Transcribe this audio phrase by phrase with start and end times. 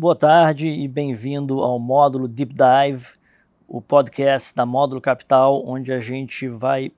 [0.00, 3.08] Boa tarde e bem-vindo ao módulo Deep Dive,
[3.66, 6.92] o podcast da Módulo Capital, onde a gente vai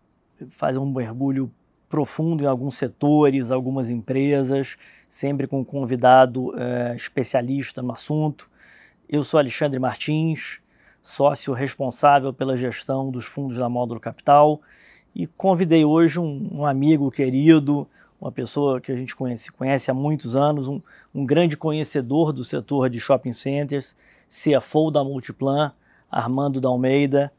[0.51, 1.51] fazer um mergulho
[1.89, 4.77] profundo em alguns setores, algumas empresas,
[5.09, 8.51] sempre com um convidado é, especialista no assunto.
[9.09, 10.61] Eu sou Alexandre Martins,
[11.01, 14.61] sócio responsável pela gestão dos fundos da Módulo Capital
[15.15, 17.89] e convidei hoje um, um amigo querido,
[18.21, 20.81] uma pessoa que a gente conhece, conhece há muitos anos, um,
[21.15, 23.97] um grande conhecedor do setor de shopping centers,
[24.29, 25.73] CFO da Multiplan,
[26.11, 27.33] Armando da Almeida.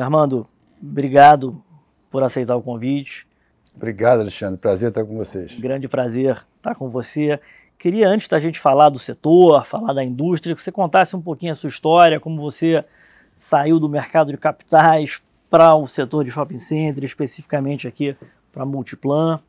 [0.00, 0.46] Armando,
[0.80, 1.62] obrigado
[2.10, 3.26] por aceitar o convite.
[3.74, 4.58] Obrigado, Alexandre.
[4.58, 5.58] Prazer estar com vocês.
[5.58, 7.40] Grande prazer estar com você.
[7.78, 11.52] Queria, antes da gente falar do setor, falar da indústria, que você contasse um pouquinho
[11.52, 12.84] a sua história, como você
[13.34, 18.16] saiu do mercado de capitais para o setor de shopping center, especificamente aqui
[18.52, 19.40] para a Multiplan.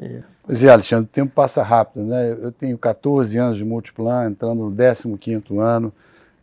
[0.00, 0.22] É.
[0.42, 2.32] Pois é, Alexandre, o tempo passa rápido, né?
[2.32, 5.92] Eu tenho 14 anos de Multiplan, entrando no 15º ano.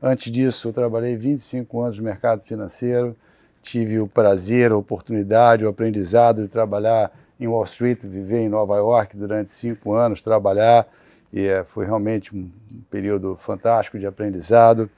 [0.02, 3.16] Antes disso, eu trabalhei 25 anos no mercado financeiro,
[3.62, 8.78] tive o prazer, a oportunidade, o aprendizado de trabalhar em Wall Street, viver em Nova
[8.78, 10.88] York durante cinco anos, trabalhar,
[11.32, 12.50] e é, foi realmente um
[12.90, 14.90] período fantástico de aprendizado.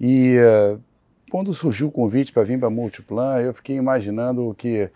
[0.00, 0.80] E uh,
[1.30, 4.90] quando surgiu o convite para vir para Multiplan, eu fiquei imaginando o que,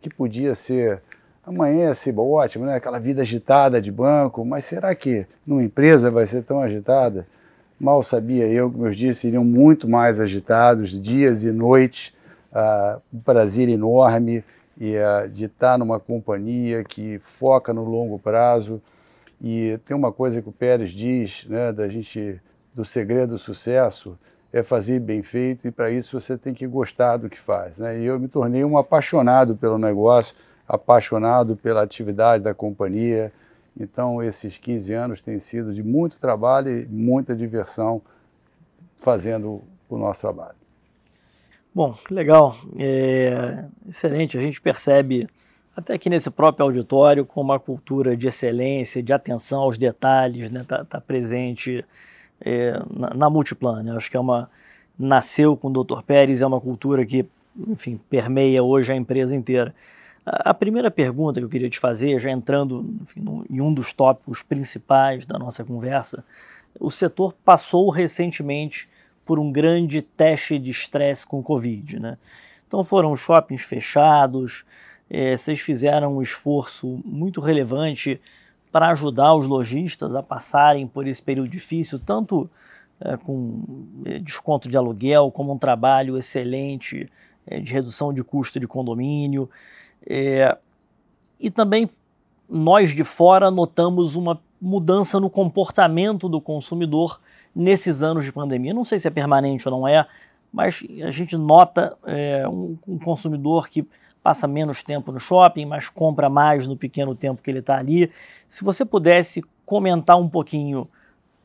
[0.00, 1.02] que podia ser
[1.44, 2.76] amanhã ser ótimo, né?
[2.76, 7.26] aquela vida agitada de banco, mas será que numa empresa vai ser tão agitada?
[7.80, 12.12] Mal sabia eu que meus dias seriam muito mais agitados, dias e noites,
[12.52, 14.44] uh, um prazer enorme
[14.78, 18.82] e, uh, de estar numa companhia que foca no longo prazo.
[19.40, 22.38] E tem uma coisa que o Pérez diz, né, da gente,
[22.74, 24.18] do segredo do sucesso,
[24.52, 27.78] é fazer bem feito e para isso você tem que gostar do que faz.
[27.78, 28.00] Né?
[28.00, 30.34] E eu me tornei um apaixonado pelo negócio,
[30.70, 33.32] apaixonado pela atividade da companhia.
[33.78, 38.00] Então, esses 15 anos têm sido de muito trabalho e muita diversão
[38.96, 40.54] fazendo o nosso trabalho.
[41.74, 44.38] Bom, legal, é, excelente.
[44.38, 45.26] A gente percebe
[45.76, 50.58] até aqui nesse próprio auditório como a cultura de excelência, de atenção aos detalhes, está
[50.58, 51.84] né, tá, tá presente
[52.40, 53.82] é, na, na Multiplan.
[53.82, 53.96] Né?
[53.96, 54.48] Acho que é uma
[54.96, 56.02] nasceu com o Dr.
[56.02, 57.26] Pérez, é uma cultura que,
[57.66, 59.74] enfim, permeia hoje a empresa inteira.
[60.32, 64.42] A primeira pergunta que eu queria te fazer, já entrando enfim, em um dos tópicos
[64.42, 66.24] principais da nossa conversa,
[66.78, 68.88] o setor passou recentemente
[69.24, 71.98] por um grande teste de estresse com o Covid.
[71.98, 72.16] Né?
[72.66, 74.64] Então foram shoppings fechados,
[75.08, 78.20] é, vocês fizeram um esforço muito relevante
[78.70, 82.48] para ajudar os lojistas a passarem por esse período difícil, tanto
[83.00, 83.64] é, com
[84.04, 87.10] é, desconto de aluguel, como um trabalho excelente
[87.44, 89.50] é, de redução de custo de condomínio.
[90.06, 90.56] É,
[91.38, 91.88] e também
[92.48, 97.20] nós de fora notamos uma mudança no comportamento do consumidor
[97.54, 98.74] nesses anos de pandemia.
[98.74, 100.06] Não sei se é permanente ou não é,
[100.52, 103.86] mas a gente nota é, um, um, consumidor que
[104.22, 108.10] passa menos tempo no shopping, mas compra mais no pequeno tempo que ele está ali.
[108.46, 110.88] Se você pudesse comentar um pouquinho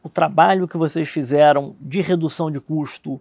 [0.03, 3.19] o trabalho que vocês fizeram de redução de custo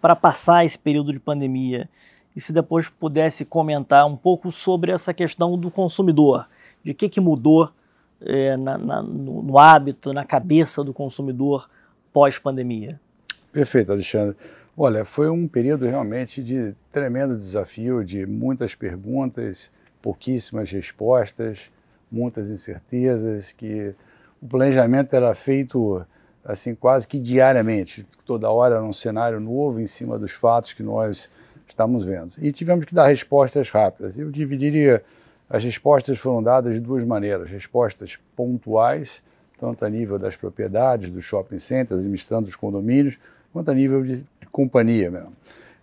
[0.00, 1.88] para passar esse período de pandemia
[2.36, 6.46] e se depois pudesse comentar um pouco sobre essa questão do consumidor,
[6.84, 7.72] de que, que mudou
[8.20, 11.68] é, na, na, no, no, hábito, na cabeça do consumidor
[12.12, 13.00] pós-pandemia.
[13.50, 14.36] Perfeito, Alexandre.
[14.76, 19.70] Olha, foi um período realmente de tremendo desafio, de muitas perguntas,
[20.02, 21.70] pouquíssimas respostas,
[22.12, 23.94] muitas incertezas, que
[24.42, 26.04] o planejamento era feito
[26.44, 30.82] assim quase que diariamente, toda hora era um cenário novo em cima dos fatos que
[30.82, 31.28] nós
[31.68, 32.32] estamos vendo.
[32.38, 34.16] E tivemos que dar respostas rápidas.
[34.16, 35.02] Eu dividiria,
[35.48, 39.22] as respostas foram dadas de duas maneiras: respostas pontuais,
[39.58, 43.18] tanto a nível das propriedades, dos shopping centers, administrando os condomínios,
[43.52, 45.32] quanto a nível de, companhia mesmo.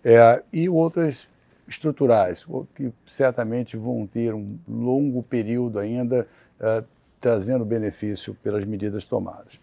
[0.04, 1.26] É, e outras
[1.66, 6.26] estruturais, que certamente vão ter um longo período ainda
[6.60, 6.84] é,
[7.20, 9.58] trazendo benefício pelas medidas tomadas.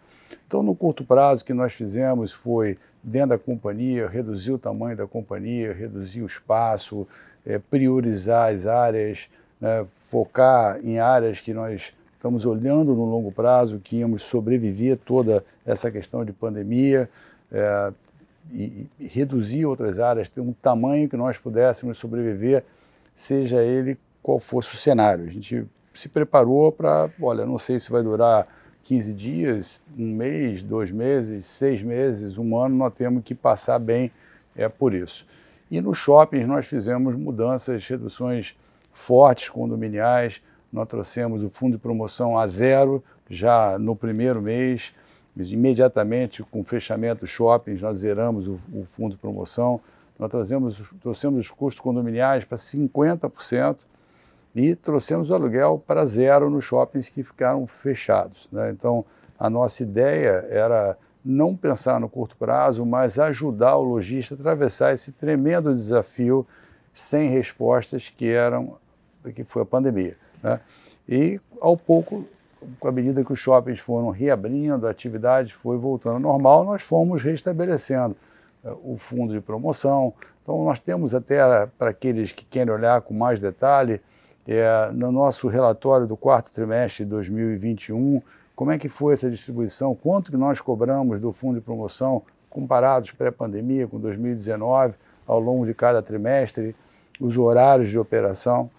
[0.48, 4.96] Então, no curto prazo, o que nós fizemos foi dentro da companhia, reduzir o tamanho
[4.96, 7.08] da companhia, reduzir o espaço,
[7.46, 9.30] é, priorizar as áreas,
[9.60, 15.44] né, focar em áreas que nós estamos olhando no longo prazo, que íamos sobreviver toda
[15.66, 17.10] essa questão de pandemia,
[17.52, 17.92] é,
[18.52, 22.64] e, e, reduzir outras áreas, ter um tamanho que nós pudéssemos sobreviver,
[23.16, 25.26] seja ele qual fosse o cenário.
[25.26, 28.48] A gente se preparou para, olha, não sei se vai durar
[28.84, 34.12] 15 dias, um mês, dois meses, seis meses, um ano, nós temos que passar bem
[34.56, 35.26] é, por isso.
[35.70, 38.56] E nos shoppings nós fizemos mudanças, reduções
[38.92, 40.42] fortes condominiais,
[40.72, 44.94] nós trouxemos o fundo de promoção a zero já no primeiro mês,
[45.38, 49.80] Imediatamente, com o fechamento dos shoppings, nós zeramos o, o fundo de promoção,
[50.20, 53.78] nós trouxemos os custos condominiais para 50%
[54.56, 58.48] e trouxemos o aluguel para zero nos shoppings que ficaram fechados.
[58.52, 58.72] Né?
[58.72, 59.06] Então,
[59.40, 64.94] a nossa ideia era não pensar no curto prazo, mas ajudar o lojista a atravessar
[64.94, 66.46] esse tremendo desafio
[66.94, 68.76] sem respostas que eram
[69.36, 70.18] que foi a pandemia.
[70.42, 70.60] Né?
[71.08, 72.26] E ao pouco,
[72.80, 76.82] com a medida que os shoppings foram reabrindo, a atividade foi voltando ao normal, nós
[76.82, 78.16] fomos restabelecendo
[78.64, 80.14] uh, o fundo de promoção.
[80.42, 84.02] Então nós temos até para aqueles que querem olhar com mais detalhe,
[84.48, 88.22] é, no nosso relatório do quarto trimestre de 2021,
[88.56, 93.12] como é que foi essa distribuição, quanto que nós cobramos do fundo de promoção comparados
[93.12, 94.96] pré-pandemia com 2019
[95.26, 96.76] ao longo de cada trimestre,
[97.20, 98.70] os horários de operação.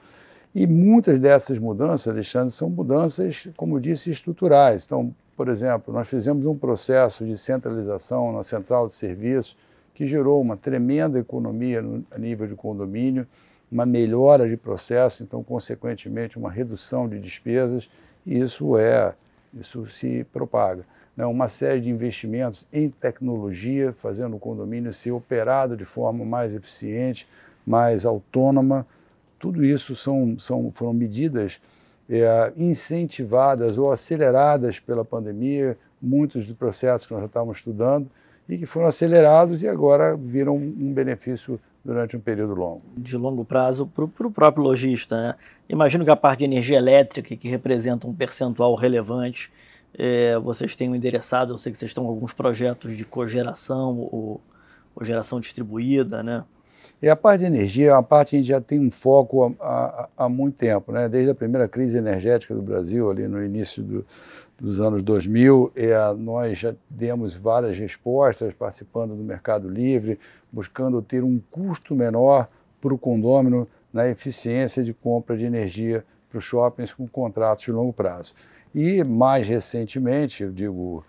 [0.54, 4.84] E muitas dessas mudanças, Alexandre, são mudanças, como disse, estruturais.
[4.84, 9.56] Então, por exemplo, nós fizemos um processo de centralização na central de serviços
[9.94, 13.26] que gerou uma tremenda economia no, a nível de condomínio,
[13.72, 17.88] uma melhora de processo, então, consequentemente, uma redução de despesas,
[18.26, 19.14] e isso é,
[19.58, 20.84] isso se propaga.
[21.16, 21.24] Né?
[21.24, 27.26] Uma série de investimentos em tecnologia, fazendo o condomínio ser operado de forma mais eficiente,
[27.66, 28.86] mais autônoma.
[29.38, 31.58] Tudo isso são, são, foram medidas
[32.10, 38.06] é, incentivadas ou aceleradas pela pandemia, muitos dos processos que nós já estávamos estudando
[38.46, 42.82] e que foram acelerados e agora viram um benefício durante um período longo.
[42.96, 45.16] De longo prazo para o próprio lojista.
[45.16, 45.34] Né?
[45.68, 49.50] Imagino que a parte de energia elétrica, que representa um percentual relevante,
[49.94, 54.40] é, vocês tenham endereçado, eu sei que vocês estão com alguns projetos de cogeração ou,
[54.94, 56.44] ou geração distribuída, né?
[57.00, 59.56] E a parte de energia é uma parte que a gente já tem um foco
[59.60, 61.08] há, há, há muito tempo, né?
[61.08, 64.06] desde a primeira crise energética do Brasil, ali no início do,
[64.62, 70.20] dos anos 2000, é, nós já demos várias respostas participando do Mercado Livre,
[70.52, 72.48] buscando ter um custo menor
[72.80, 77.72] para o condômino na eficiência de compra de energia para os shoppings com contratos de
[77.72, 78.34] longo prazo.
[78.72, 81.04] E mais recentemente, eu digo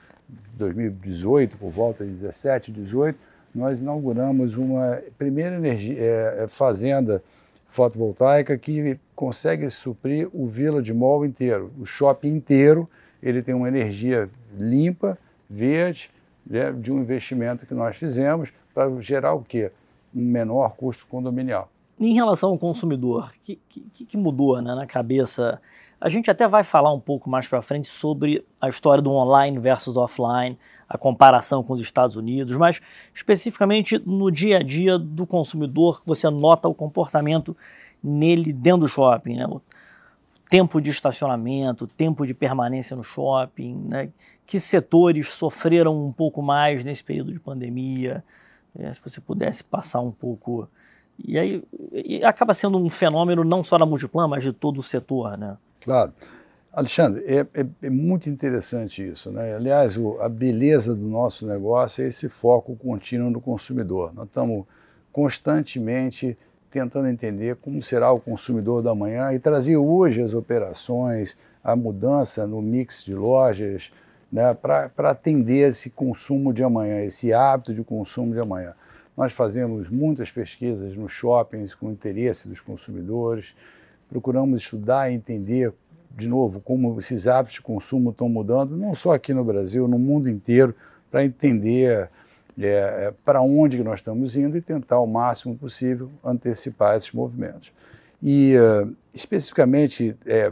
[0.55, 3.19] 2018, por volta de 17, 18,
[3.53, 7.23] nós inauguramos uma primeira energia, é, é, fazenda
[7.67, 12.89] fotovoltaica que consegue suprir o Village Mall inteiro, o shopping inteiro.
[13.23, 14.27] Ele tem uma energia
[14.57, 15.17] limpa,
[15.49, 16.11] verde,
[16.45, 19.71] né, de um investimento que nós fizemos para gerar o quê?
[20.13, 21.69] Um menor custo condominial.
[21.99, 25.61] Em relação ao consumidor, o que, que, que, mudou né, na cabeça?
[26.01, 29.57] A gente até vai falar um pouco mais para frente sobre a história do online
[29.57, 30.57] versus offline,
[30.89, 32.81] a comparação com os Estados Unidos, mas
[33.13, 37.55] especificamente no dia a dia do consumidor, você nota o comportamento
[38.03, 39.47] nele dentro do shopping, né?
[40.49, 44.09] Tempo de estacionamento, tempo de permanência no shopping, né?
[44.45, 48.23] que setores sofreram um pouco mais nesse período de pandemia,
[48.77, 50.67] é, se você pudesse passar um pouco
[51.23, 54.83] e aí e acaba sendo um fenômeno não só da Multiplan, mas de todo o
[54.83, 55.57] setor, né?
[55.79, 56.13] Claro.
[56.71, 59.31] Alexandre, é, é, é muito interessante isso.
[59.31, 59.55] Né?
[59.55, 64.11] Aliás, o, a beleza do nosso negócio é esse foco contínuo no consumidor.
[64.11, 64.65] Nós estamos
[65.11, 66.35] constantemente
[66.73, 72.47] tentando entender como será o consumidor da manhã e trazer hoje as operações, a mudança
[72.47, 73.91] no mix de lojas,
[74.31, 78.73] né, para atender esse consumo de amanhã, esse hábito de consumo de amanhã.
[79.15, 83.53] Nós fazemos muitas pesquisas nos shoppings com interesse dos consumidores,
[84.09, 85.71] procuramos estudar e entender,
[86.09, 89.99] de novo, como esses hábitos de consumo estão mudando, não só aqui no Brasil, no
[89.99, 90.73] mundo inteiro,
[91.11, 92.09] para entender
[92.59, 92.67] é,
[93.07, 97.71] é para onde nós estamos indo e tentar o máximo possível antecipar esses movimentos.
[98.21, 100.51] E, uh, especificamente, é,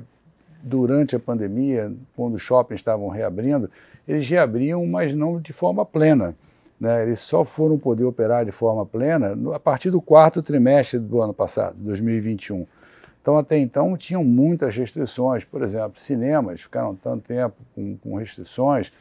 [0.62, 3.70] durante a pandemia, quando os shoppings estavam reabrindo,
[4.08, 6.36] eles reabriam, mas não de forma plena.
[6.80, 7.04] Né?
[7.04, 11.34] Eles só foram poder operar de forma plena a partir do quarto trimestre do ano
[11.34, 12.66] passado, 2021.
[13.22, 15.44] Então, até então, tinham muitas restrições.
[15.44, 18.92] Por exemplo, cinemas ficaram tanto tempo com, com restrições,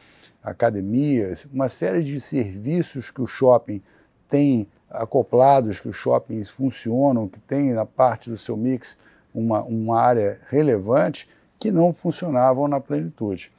[0.43, 3.81] academias, uma série de serviços que o shopping
[4.29, 8.97] tem acoplados, que os shoppings funcionam, que tem na parte do seu mix
[9.33, 11.29] uma, uma área relevante,
[11.59, 13.51] que não funcionavam na plenitude.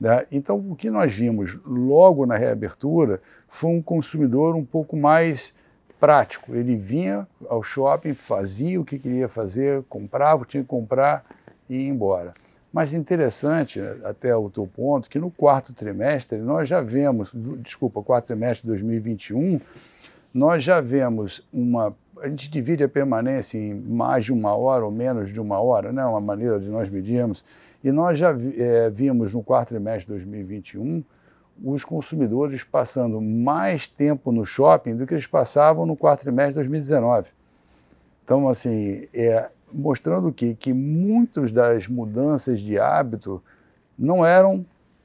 [0.00, 0.26] Né?
[0.30, 5.54] Então, o que nós vimos logo na reabertura foi um consumidor um pouco mais
[5.98, 6.54] prático.
[6.54, 11.24] Ele vinha ao shopping, fazia o que queria fazer, comprava tinha que comprar
[11.68, 12.34] e ia embora.
[12.76, 18.26] Mas interessante, até o teu ponto, que no quarto trimestre nós já vemos, desculpa, quarto
[18.26, 19.58] trimestre de 2021,
[20.34, 21.96] nós já vemos uma.
[22.20, 25.90] A gente divide a permanência em mais de uma hora ou menos de uma hora,
[25.90, 26.04] né?
[26.04, 27.42] uma maneira de nós medirmos
[27.82, 31.02] e nós já é, vimos no quarto trimestre de 2021
[31.64, 36.56] os consumidores passando mais tempo no shopping do que eles passavam no quarto trimestre de
[36.56, 37.28] 2019.
[38.22, 43.42] Então, assim, é, mostrando que, que muitas das mudanças de hábito
[43.98, 44.64] não eram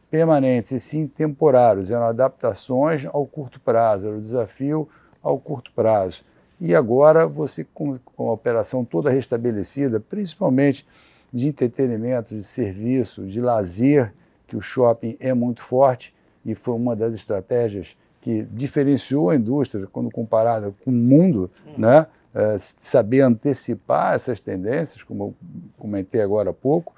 [0.09, 4.87] permanentes, e sim temporários, eram adaptações ao curto prazo, era o desafio
[5.23, 6.23] ao curto prazo.
[6.59, 10.85] E agora você, com, a operação toda restabelecida, principalmente
[11.33, 14.13] de entretenimento, de serviço, de lazer,
[14.45, 16.13] que o shopping é muito forte
[16.45, 22.05] e foi uma das estratégias que diferenciou a indústria quando comparada com o mundo, né?
[22.33, 25.35] É, saber antecipar essas tendências, como eu
[25.77, 26.95] comentei agora há pouco,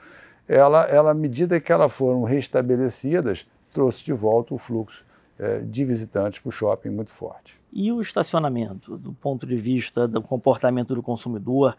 [0.47, 5.03] ela, ela à medida que elas foram restabelecidas, trouxe de volta o fluxo
[5.39, 7.59] é, de visitantes para o shopping muito forte.
[7.71, 11.75] E o estacionamento, do ponto de vista do comportamento do consumidor,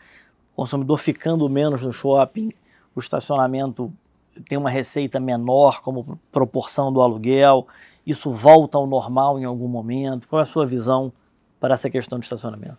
[0.52, 2.50] o consumidor ficando menos no shopping,
[2.94, 3.92] o estacionamento
[4.49, 7.68] tem uma receita menor como proporção do aluguel,
[8.04, 10.28] isso volta ao normal em algum momento?
[10.28, 11.12] Qual é a sua visão
[11.61, 12.78] para essa questão de estacionamento?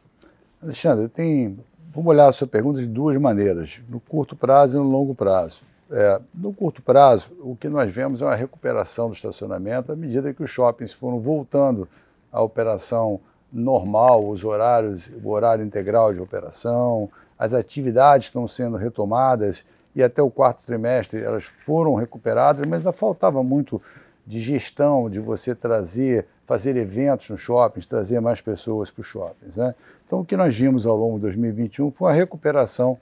[0.65, 1.59] Alexandre, tem,
[1.93, 5.61] vamos olhar a sua pergunta de duas maneiras, no curto prazo e no longo prazo.
[5.91, 10.33] É, no curto prazo, o que nós vemos é uma recuperação do estacionamento à medida
[10.33, 11.87] que os shoppings foram voltando
[12.31, 13.19] à operação
[13.53, 19.63] normal, os horários, o horário integral de operação, as atividades estão sendo retomadas
[19.95, 23.79] e até o quarto trimestre elas foram recuperadas, mas ainda faltava muito
[24.25, 29.55] de gestão, de você trazer, fazer eventos nos shoppings, trazer mais pessoas para os shoppings.
[29.55, 29.75] Né?
[30.05, 32.97] Então, o que nós vimos ao longo de 2021 foi a recuperação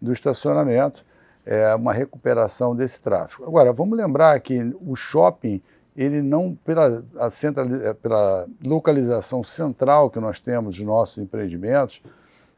[0.00, 1.04] do estacionamento,
[1.46, 3.44] é, uma recuperação desse tráfego.
[3.44, 5.60] Agora, vamos lembrar que o shopping,
[5.96, 12.02] ele não, pela, central, é, pela localização central que nós temos dos nossos empreendimentos,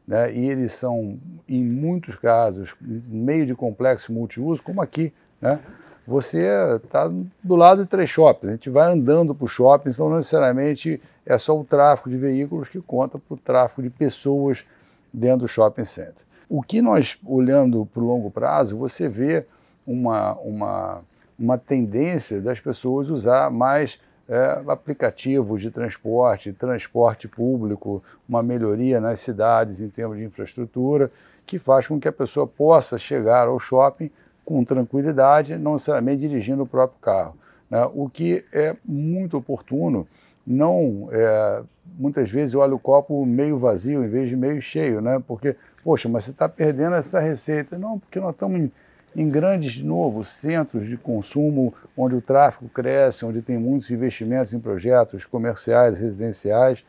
[0.07, 5.59] né, e eles são, em muitos casos, meio de complexo multiuso, como aqui, né,
[6.07, 6.47] você
[6.81, 7.11] está
[7.43, 8.47] do lado de três shoppings.
[8.49, 12.15] A gente vai andando para o shopping, então não necessariamente é só o tráfego de
[12.15, 14.65] veículos que conta para o tráfego de pessoas
[15.11, 16.25] dentro do shopping center.
[16.47, 19.45] O que nós, olhando para o longo prazo, você vê
[19.85, 21.01] uma, uma,
[21.37, 23.99] uma tendência das pessoas usar mais
[24.29, 31.11] é, aplicativos de transporte, transporte público, uma melhoria nas cidades em termos de infraestrutura,
[31.45, 34.09] que faz com que a pessoa possa chegar ao shopping
[34.47, 37.35] com tranquilidade, não necessariamente dirigindo o próprio carro.
[37.69, 37.85] Né?
[37.93, 40.07] O que é muito oportuno,
[40.45, 41.61] não é,
[41.99, 45.21] muitas vezes olha o copo meio vazio em vez de meio cheio, né?
[45.27, 47.77] porque, poxa, mas você está perdendo essa receita.
[47.77, 48.71] Não, porque nós estamos em,
[49.13, 54.53] em grandes, de novo, centros de consumo, onde o tráfego cresce, onde tem muitos investimentos
[54.53, 56.85] em projetos comerciais, residenciais,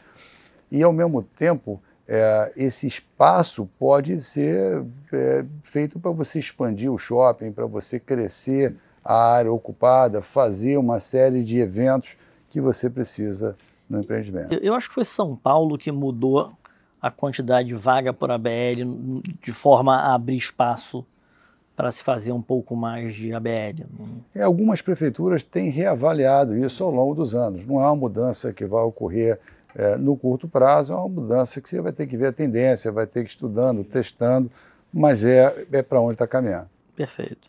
[0.70, 6.96] e ao mesmo tempo é, esse espaço pode ser é, feito para você expandir o
[6.96, 8.74] shopping, para você crescer
[9.04, 12.16] a área ocupada, fazer uma série de eventos
[12.50, 13.54] que você precisa
[13.88, 14.54] no empreendimento.
[14.54, 16.52] Eu acho que foi São Paulo que mudou
[17.00, 21.04] a quantidade de vaga por ABL de forma a abrir espaço
[21.76, 23.84] para se fazer um pouco mais de ABL.
[24.34, 27.64] É, algumas prefeituras têm reavaliado isso ao longo dos anos.
[27.66, 29.38] Não é uma mudança que vai ocorrer
[29.78, 32.90] é, no curto prazo, é uma mudança que você vai ter que ver a tendência,
[32.90, 34.50] vai ter que ir estudando, testando,
[34.92, 36.68] mas é, é para onde está caminhando.
[36.96, 37.48] Perfeito.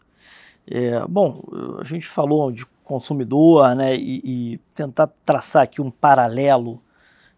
[0.69, 1.41] É, bom,
[1.81, 6.79] a gente falou de consumidor né, e, e tentar traçar aqui um paralelo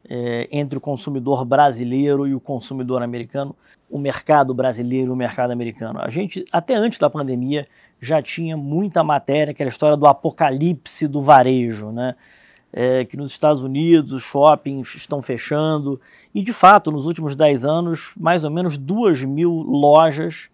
[0.09, 3.55] é, entre o consumidor brasileiro e o consumidor americano,
[3.89, 5.99] o mercado brasileiro e o mercado americano.
[6.01, 7.65] A gente, até antes da pandemia,
[8.01, 12.15] já tinha muita matéria, aquela história do apocalipse do varejo, né?
[12.73, 15.99] É, que nos Estados Unidos os shoppings estão fechando.
[16.33, 20.49] E, de fato, nos últimos 10 anos, mais ou menos 2 mil lojas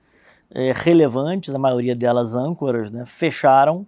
[0.52, 3.86] é, relevantes, a maioria delas âncoras, né, fecharam,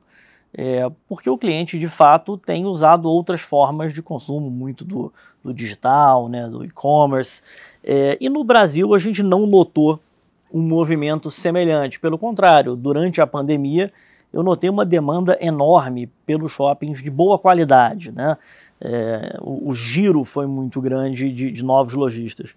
[0.54, 5.54] é, porque o cliente, de fato, tem usado outras formas de consumo, muito do, do
[5.54, 7.42] digital, né, do e-commerce.
[7.84, 10.00] É, e no Brasil, a gente não notou
[10.52, 12.00] um movimento semelhante.
[12.00, 13.92] Pelo contrário, durante a pandemia,
[14.32, 18.12] eu notei uma demanda enorme pelos shoppings de boa qualidade.
[18.12, 18.38] Né?
[18.80, 22.56] É, o, o, giro foi muito grande de, de, novos lojistas.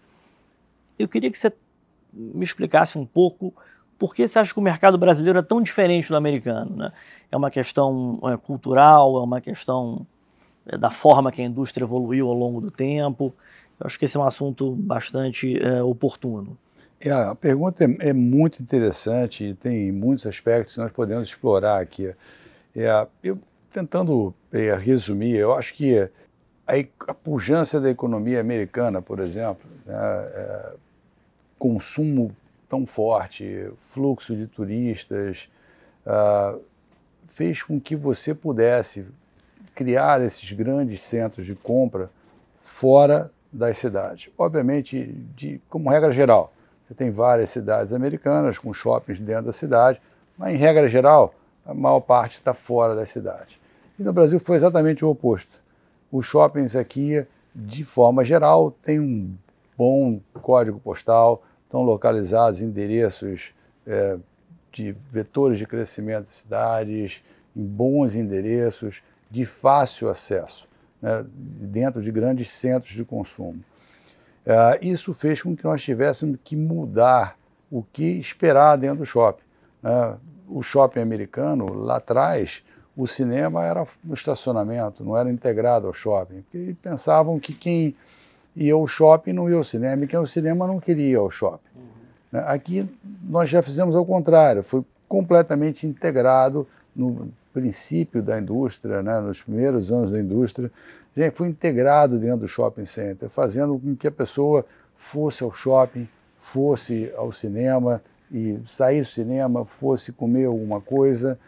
[0.98, 1.52] Eu queria que você
[2.12, 3.54] me explicasse um pouco
[3.98, 6.76] por que você acha que o mercado brasileiro é tão diferente do americano.
[6.76, 6.92] Né?
[7.30, 10.06] É uma questão é, cultural, é uma questão
[10.66, 13.32] é, da forma que a indústria evoluiu ao longo do tempo.
[13.80, 16.56] Eu acho que esse é um assunto bastante é, oportuno.
[17.04, 21.80] É, a pergunta é, é, muito interessante e tem muitos aspectos que nós podemos explorar
[21.80, 22.14] aqui.
[22.76, 23.38] É, eu,
[23.72, 26.74] tentando é, resumir, eu acho que a,
[27.08, 30.72] a pujança da economia americana, por exemplo, né, é,
[31.58, 32.30] consumo
[32.68, 35.48] tão forte, fluxo de turistas,
[36.06, 36.58] uh,
[37.26, 39.04] fez com que você pudesse
[39.74, 42.10] criar esses grandes centros de compra
[42.62, 44.30] fora das cidades.
[44.38, 45.04] Obviamente,
[45.36, 46.52] de, como regra geral,
[46.92, 50.00] você tem várias cidades americanas com shoppings dentro da cidade,
[50.36, 51.34] mas em regra geral,
[51.64, 53.58] a maior parte está fora das cidades.
[53.98, 55.62] E no Brasil foi exatamente o oposto.
[56.10, 59.34] Os shoppings aqui, de forma geral, têm um
[59.76, 63.54] bom código postal, estão localizados em endereços
[63.86, 64.18] é,
[64.70, 67.22] de vetores de crescimento de cidades,
[67.56, 70.68] em bons endereços, de fácil acesso,
[71.00, 73.62] né, dentro de grandes centros de consumo.
[74.44, 77.36] É, isso fez com que nós tivéssemos que mudar
[77.70, 79.42] o que esperar dentro do shopping.
[79.82, 80.16] Né?
[80.48, 82.62] O shopping americano, lá atrás,
[82.96, 86.42] o cinema era no estacionamento, não era integrado ao shopping.
[86.42, 87.96] Porque pensavam que quem
[88.54, 91.16] ia ao shopping não ia ao cinema, e quem ia ao cinema não queria ir
[91.16, 91.70] ao shopping.
[91.74, 92.40] Uhum.
[92.46, 92.88] Aqui
[93.22, 99.92] nós já fizemos ao contrário, foi completamente integrado no princípio da indústria, né, nos primeiros
[99.92, 100.70] anos da indústria,
[101.16, 104.64] gente, foi integrado dentro do shopping center, fazendo com que a pessoa
[104.96, 111.38] fosse ao shopping, fosse ao cinema e saísse do cinema, fosse comer alguma coisa,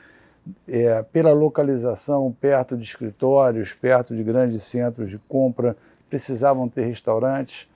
[0.69, 5.77] é, pela localização perto de escritórios, perto de grandes centros de compra,
[6.11, 7.67] precisavam ter restaurantes.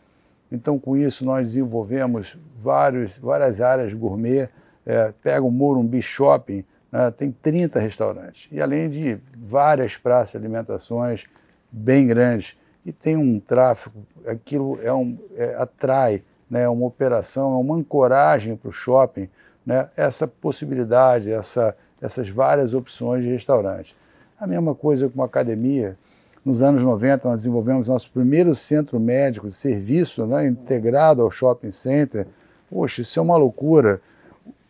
[0.53, 4.49] Então, com isso, nós desenvolvemos vários, várias áreas gourmet.
[4.87, 8.49] É, pega o Morumbi Shopping, né, tem 30 restaurantes.
[8.51, 11.25] E além de várias praças de alimentações
[11.71, 12.57] bem grandes.
[12.87, 18.57] E tem um tráfego, aquilo é um, é, atrai, né, uma operação, é uma ancoragem
[18.57, 19.29] para o shopping,
[19.67, 23.97] né, essa possibilidade, essa essas várias opções de restaurante.
[24.39, 25.97] A mesma coisa com a academia.
[26.45, 31.71] Nos anos 90, nós desenvolvemos nosso primeiro centro médico de serviço né, integrado ao shopping
[31.71, 32.27] center.
[32.71, 34.01] Poxa, isso é uma loucura.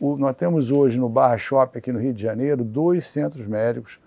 [0.00, 3.98] O, nós temos hoje no Barra Shopping, aqui no Rio de Janeiro, dois centros médicos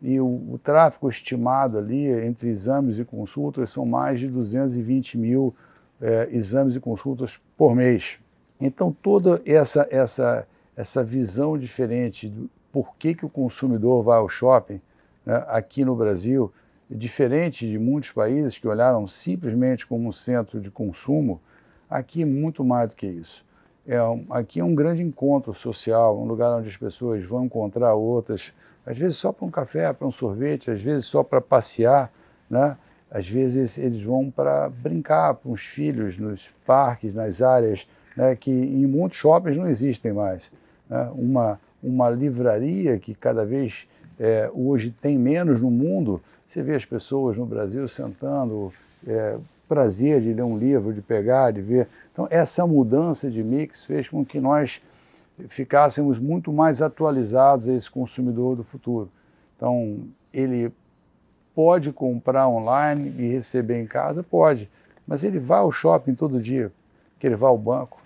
[0.00, 5.54] e o, o tráfego estimado ali entre exames e consultas são mais de 220 mil
[6.00, 8.18] é, exames e consultas por mês.
[8.60, 14.28] Então, toda essa, essa, essa visão diferente do, por que, que o consumidor vai ao
[14.28, 14.80] shopping
[15.24, 16.52] né, aqui no Brasil,
[16.90, 21.40] diferente de muitos países que olharam simplesmente como um centro de consumo,
[21.88, 23.44] aqui é muito mais do que isso.
[23.86, 23.96] É,
[24.30, 28.52] aqui é um grande encontro social, um lugar onde as pessoas vão encontrar outras,
[28.86, 32.12] às vezes só para um café, para um sorvete, às vezes só para passear,
[32.48, 32.76] né?
[33.10, 38.50] às vezes eles vão para brincar com os filhos nos parques, nas áreas né, que
[38.50, 40.50] em muitos shoppings não existem mais.
[40.88, 41.10] Né?
[41.14, 43.86] Uma, uma livraria que cada vez
[44.18, 48.72] é, hoje tem menos no mundo, você vê as pessoas no Brasil sentando,
[49.06, 49.36] é,
[49.72, 51.88] prazer de ler um livro, de pegar, de ver.
[52.12, 54.82] Então, essa mudança de mix fez com que nós
[55.48, 59.08] ficássemos muito mais atualizados a esse consumidor do futuro.
[59.56, 60.70] Então, ele
[61.54, 64.22] pode comprar online e receber em casa?
[64.22, 64.70] Pode,
[65.06, 66.70] mas ele vai ao shopping todo dia,
[67.18, 67.98] que ele vai ao banco,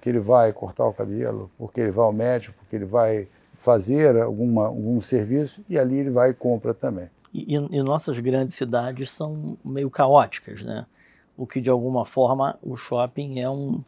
[0.00, 4.16] que ele vai cortar o cabelo, porque ele vai ao médico, porque ele vai fazer
[4.16, 7.10] alguma, algum serviço e ali ele vai e compra também.
[7.34, 10.86] E, e, nossas grandes cidades são meio caóticas, né?
[11.36, 13.82] O que de alguma forma o shopping é, um,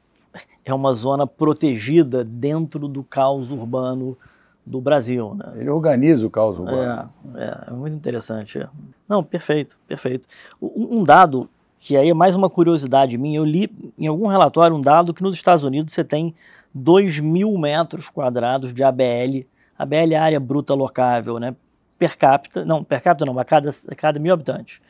[0.64, 4.18] é uma zona protegida dentro do caos urbano
[4.66, 5.52] do Brasil, né?
[5.54, 7.08] Ele organiza o caos urbano.
[7.36, 8.58] É, é, é muito interessante.
[8.58, 8.68] É.
[9.08, 10.26] Não, perfeito, perfeito.
[10.60, 13.38] Um, um dado que aí é mais uma curiosidade minha.
[13.38, 16.34] Eu li em algum relatório um dado que nos Estados Unidos você tem
[16.74, 19.46] 2 mil metros quadrados de ABL.
[19.78, 21.54] ABL é área bruta locável, né?
[21.98, 24.80] Per capita, não, per capita não, a cada, a cada mil habitantes.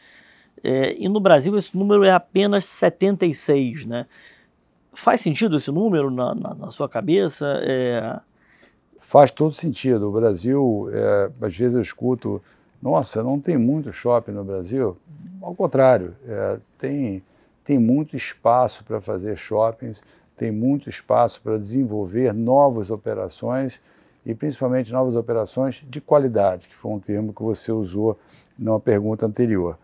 [0.63, 4.07] É, e no Brasil esse número é apenas 76, né?
[4.93, 7.61] Faz sentido esse número na, na, na sua cabeça?
[7.63, 8.19] É...
[8.99, 10.09] Faz todo sentido.
[10.09, 12.43] O Brasil, é, às vezes eu escuto,
[12.83, 14.97] nossa, não tem muito shopping no Brasil.
[15.41, 17.23] Ao contrário, é, tem,
[17.63, 20.03] tem muito espaço para fazer shoppings,
[20.37, 23.81] tem muito espaço para desenvolver novas operações
[24.27, 28.19] e principalmente novas operações de qualidade, que foi um termo que você usou
[28.59, 29.79] numa pergunta anterior.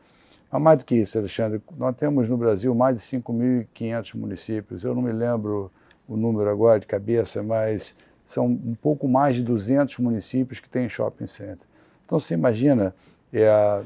[0.51, 4.83] Mas mais do que isso, Alexandre, nós temos no Brasil mais de 5.500 municípios.
[4.83, 5.71] Eu não me lembro
[6.09, 10.89] o número agora de cabeça, mas são um pouco mais de 200 municípios que têm
[10.89, 11.67] shopping center.
[12.05, 12.93] Então, você imagina
[13.33, 13.81] é,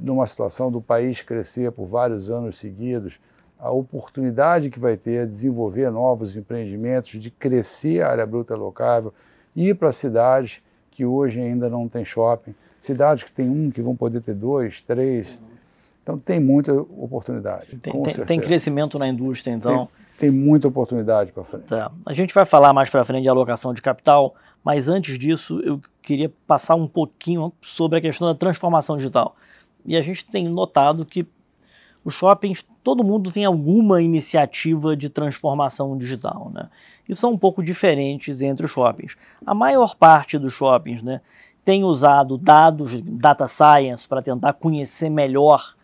[0.00, 3.20] numa situação do país crescer por vários anos seguidos,
[3.58, 9.14] a oportunidade que vai ter de desenvolver novos empreendimentos, de crescer a área bruta locável,
[9.54, 10.60] ir para cidades
[10.90, 14.82] que hoje ainda não tem shopping, cidades que tem um, que vão poder ter dois,
[14.82, 15.38] três.
[16.02, 17.76] Então tem muita oportunidade.
[17.78, 19.88] Tem, tem, tem crescimento na indústria, então.
[20.18, 21.64] Tem, tem muita oportunidade para frente.
[21.64, 21.90] Tá.
[22.04, 24.34] A gente vai falar mais para frente de alocação de capital,
[24.64, 29.36] mas antes disso eu queria passar um pouquinho sobre a questão da transformação digital.
[29.84, 31.26] E a gente tem notado que
[32.04, 36.68] os shoppings, todo mundo tem alguma iniciativa de transformação digital, né?
[37.08, 39.16] E são um pouco diferentes entre os shoppings.
[39.44, 41.20] A maior parte dos shoppings, né,
[41.64, 45.74] tem usado dados, data science, para tentar conhecer melhor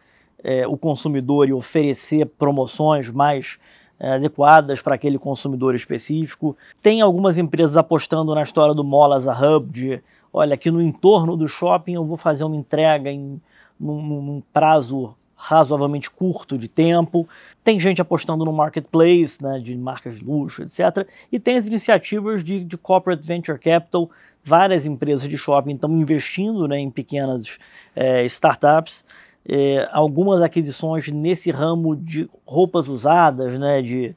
[0.43, 3.59] é, o consumidor e oferecer promoções mais
[3.99, 6.57] é, adequadas para aquele consumidor específico.
[6.83, 10.01] Tem algumas empresas apostando na história do Molas a Hub, de
[10.33, 13.41] olha, aqui no entorno do shopping eu vou fazer uma entrega em
[13.79, 17.27] num, num prazo razoavelmente curto de tempo.
[17.63, 21.09] Tem gente apostando no marketplace, né, de marcas de luxo, etc.
[21.31, 24.11] E tem as iniciativas de, de corporate venture capital.
[24.45, 27.57] Várias empresas de shopping estão investindo né, em pequenas
[27.95, 29.05] é, startups.
[29.49, 34.15] É, algumas aquisições nesse ramo de roupas usadas, né, de,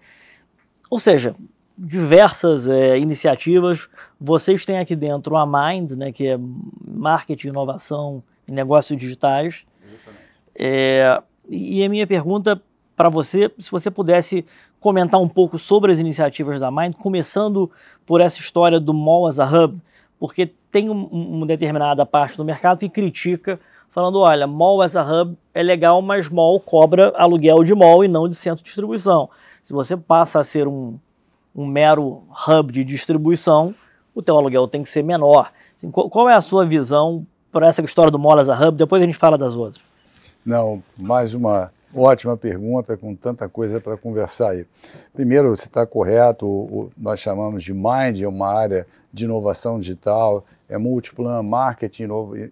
[0.89, 1.35] ou seja,
[1.77, 3.87] diversas é, iniciativas.
[4.19, 6.39] Vocês têm aqui dentro a Mind, né, que é
[6.83, 9.65] marketing, inovação e negócios digitais.
[10.63, 11.19] É,
[11.49, 12.61] e a minha pergunta
[12.95, 14.45] para você, se você pudesse
[14.79, 17.71] comentar um pouco sobre as iniciativas da Mind, começando
[18.05, 19.81] por essa história do Mall as a Hub,
[20.19, 25.01] porque tem um, uma determinada parte do mercado que critica, falando, olha, Mall as a
[25.01, 29.31] Hub é legal, mas Mall cobra aluguel de mall e não de centro de distribuição.
[29.63, 30.99] Se você passa a ser um,
[31.55, 33.73] um mero hub de distribuição,
[34.13, 35.51] o teu aluguel tem que ser menor.
[35.75, 38.77] Assim, qual, qual, é a sua visão para essa história do Mall as a Hub?
[38.77, 39.90] Depois a gente fala das outras.
[40.45, 44.65] Não, mais uma ótima pergunta com tanta coisa para conversar aí.
[45.13, 49.79] Primeiro, você está correto, o, o, nós chamamos de Mind, é uma área de inovação
[49.79, 52.07] digital, é Multiplan Marketing,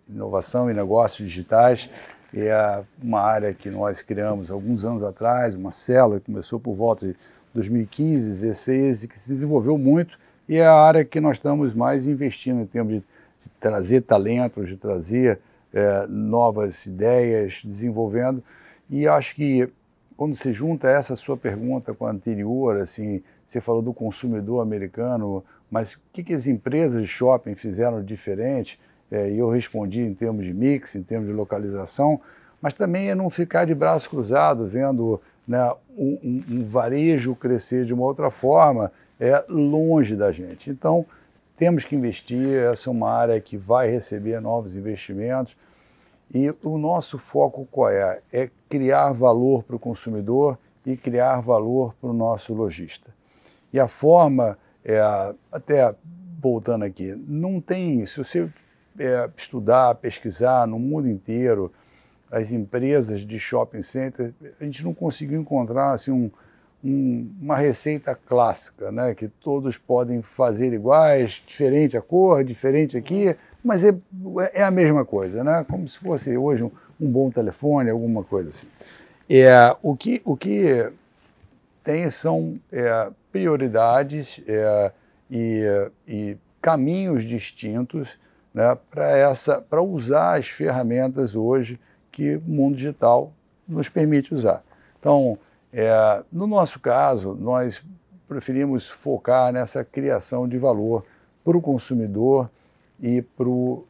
[0.08, 1.90] Inovação e Negócios Digitais,
[2.34, 7.08] é uma área que nós criamos alguns anos atrás, uma célula que começou por volta
[7.08, 7.16] de
[7.56, 10.16] 2015, 2016 e que se desenvolveu muito
[10.48, 14.68] e é a área que nós estamos mais investindo em termos de, de trazer talentos,
[14.68, 15.40] de trazer
[15.74, 18.44] é, novas ideias, desenvolvendo.
[18.90, 19.70] E acho que
[20.18, 25.44] quando se junta essa sua pergunta com a anterior, assim, você falou do consumidor americano,
[25.72, 28.80] mas o que, que as empresas de shopping fizeram diferente?
[29.12, 32.20] É, e eu respondi em termos de mix, em termos de localização,
[32.62, 37.86] mas também é não ficar de braços cruzados vendo né, um, um, um, varejo crescer
[37.86, 40.70] de uma outra forma, é longe da gente.
[40.70, 41.06] Então,
[41.60, 45.58] temos que investir, essa é uma área que vai receber novos investimentos.
[46.34, 48.22] E o nosso foco qual é?
[48.32, 53.14] É criar valor para o consumidor e criar valor para o nosso lojista.
[53.74, 55.02] E a forma, é,
[55.52, 55.94] até
[56.42, 58.50] voltando aqui, não tem, se você
[58.98, 61.74] é, estudar, pesquisar no mundo inteiro,
[62.32, 66.32] as empresas de shopping center, a gente não conseguiu encontrar assim, um,
[66.84, 69.14] um, uma receita clássica, né?
[69.14, 73.94] que todos podem fazer iguais, diferente a cor, diferente aqui, mas é,
[74.54, 75.66] é a mesma coisa, né?
[75.70, 78.68] como se fosse hoje um, um bom telefone, alguma coisa assim.
[79.30, 80.92] É, o, que, o que
[81.84, 84.92] tem são é, prioridades é,
[85.30, 85.64] e,
[86.08, 88.18] e caminhos distintos
[88.54, 91.80] né, para usar as ferramentas hoje
[92.12, 93.32] que o mundo digital
[93.68, 94.64] nos permite usar.
[95.00, 95.38] Então,
[95.72, 97.84] é, no nosso caso, nós
[98.28, 101.04] preferimos focar nessa criação de valor
[101.44, 102.50] para o consumidor
[103.00, 103.86] e para o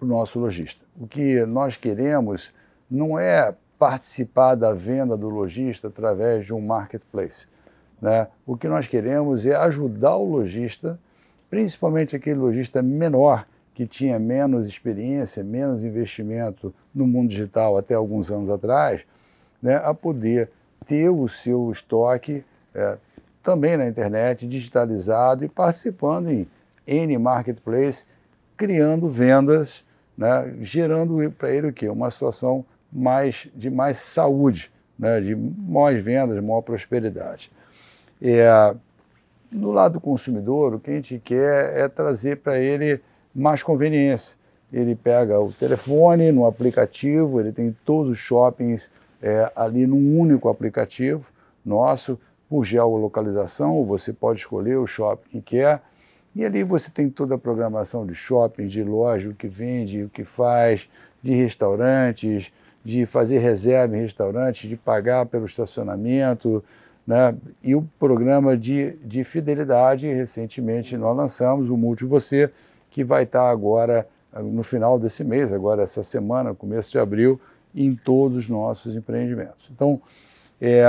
[0.00, 0.84] nosso lojista.
[0.98, 2.52] O que nós queremos
[2.90, 7.46] não é participar da venda do lojista através de um marketplace.
[8.00, 8.28] Né?
[8.46, 10.98] O que nós queremos é ajudar o lojista,
[11.48, 18.30] principalmente aquele lojista menor, que tinha menos experiência, menos investimento no mundo digital até alguns
[18.30, 19.06] anos atrás,
[19.62, 20.50] né, a poder
[20.86, 22.96] ter o seu estoque é,
[23.42, 26.46] também na internet, digitalizado e participando em
[26.86, 28.04] N Marketplace,
[28.56, 29.84] criando vendas,
[30.16, 31.88] né, gerando para ele o quê?
[31.88, 37.50] Uma situação mais, de mais saúde, né, de maiores vendas, maior prosperidade.
[38.20, 38.74] É,
[39.50, 43.00] no lado do consumidor, o que a gente quer é trazer para ele
[43.34, 44.36] mais conveniência.
[44.72, 48.90] Ele pega o telefone no aplicativo, ele tem todos os shoppings
[49.22, 51.30] é, ali num único aplicativo
[51.64, 55.82] nosso, por geolocalização, você pode escolher o shopping que quer,
[56.34, 60.08] e ali você tem toda a programação de shopping, de loja, o que vende, o
[60.08, 60.88] que faz,
[61.22, 62.52] de restaurantes,
[62.84, 66.64] de fazer reserva em restaurantes, de pagar pelo estacionamento,
[67.06, 67.34] né?
[67.62, 72.50] e o programa de, de fidelidade, recentemente nós lançamos o Multi Você,
[72.90, 77.40] que vai estar agora no final desse mês, agora essa semana, começo de abril,
[77.74, 79.70] em todos os nossos empreendimentos.
[79.70, 80.00] Então,
[80.60, 80.84] é,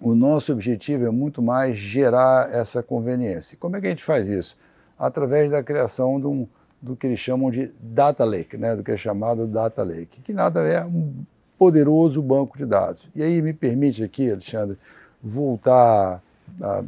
[0.00, 3.56] o nosso objetivo é muito mais gerar essa conveniência.
[3.58, 4.56] Como é que a gente faz isso?
[4.98, 6.46] Através da criação de um,
[6.80, 8.74] do que eles chamam de data lake, né?
[8.74, 11.12] do que é chamado data lake, que nada é um
[11.56, 13.08] poderoso banco de dados.
[13.14, 14.76] E aí me permite aqui, Alexandre,
[15.22, 16.20] voltar
[16.60, 16.82] a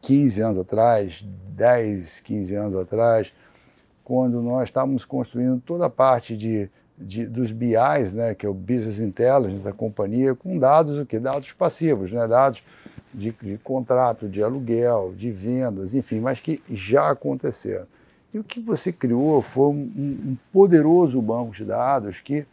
[0.00, 1.24] 15 anos atrás,
[1.56, 3.32] 10, 15 anos atrás,
[4.04, 6.70] quando nós estávamos construindo toda a parte de,
[7.02, 11.18] de, dos BIs, né, que é o Business Intelligence da companhia, com dados o que?
[11.18, 12.62] Dados passivos, né, dados
[13.12, 17.86] de, de contrato, de aluguel, de vendas, enfim, mas que já aconteceram.
[18.32, 22.46] E o que você criou foi um, um poderoso banco de dados que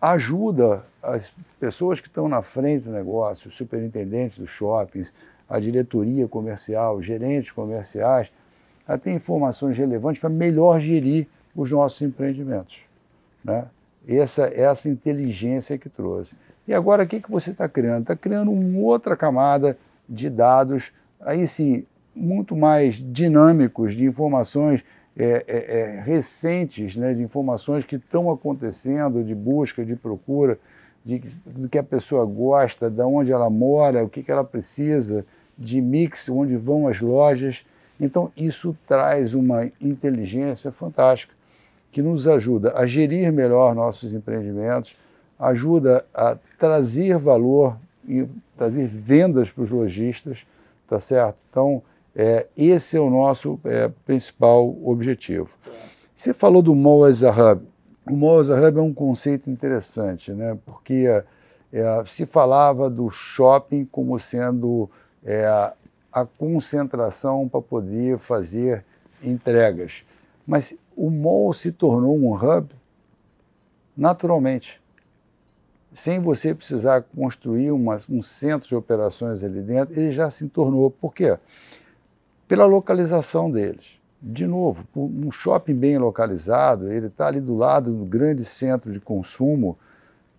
[0.00, 5.12] ajuda as pessoas que estão na frente do negócio, os superintendentes dos shoppings,
[5.48, 8.30] a diretoria comercial, gerentes comerciais,
[8.86, 11.26] a ter informações relevantes para melhor gerir
[11.56, 12.80] os nossos empreendimentos.
[13.42, 13.64] Né?
[14.06, 16.34] Essa, essa inteligência que trouxe.
[16.66, 18.02] E agora o que, que você está criando?
[18.02, 24.84] Está criando uma outra camada de dados, aí sim, muito mais dinâmicos, de informações
[25.16, 30.58] é, é, é, recentes, né, de informações que estão acontecendo, de busca, de procura,
[31.04, 35.24] de, do que a pessoa gosta, de onde ela mora, o que, que ela precisa,
[35.56, 37.64] de mix, onde vão as lojas.
[38.00, 41.32] Então, isso traz uma inteligência fantástica
[41.94, 44.96] que nos ajuda a gerir melhor nossos empreendimentos,
[45.38, 48.26] ajuda a trazer valor e
[48.58, 50.44] trazer vendas para os lojistas,
[50.88, 51.36] tá certo?
[51.48, 51.80] Então,
[52.16, 55.50] é, esse é o nosso é, principal objetivo.
[56.12, 57.64] Você falou do Mall as a Hub.
[58.10, 60.58] O Mall as a Hub é um conceito interessante, né?
[60.66, 61.06] porque
[61.72, 64.90] é, se falava do shopping como sendo
[65.24, 65.46] é,
[66.12, 68.84] a concentração para poder fazer
[69.22, 70.02] entregas.
[70.44, 72.68] Mas o mall se tornou um hub
[73.96, 74.80] naturalmente
[75.92, 80.90] sem você precisar construir uma, um centro de operações ali dentro, ele já se tornou.
[80.90, 81.38] Por quê?
[82.46, 83.98] pela localização deles.
[84.20, 89.00] De novo, um shopping bem localizado, ele está ali do lado do grande centro de
[89.00, 89.76] consumo.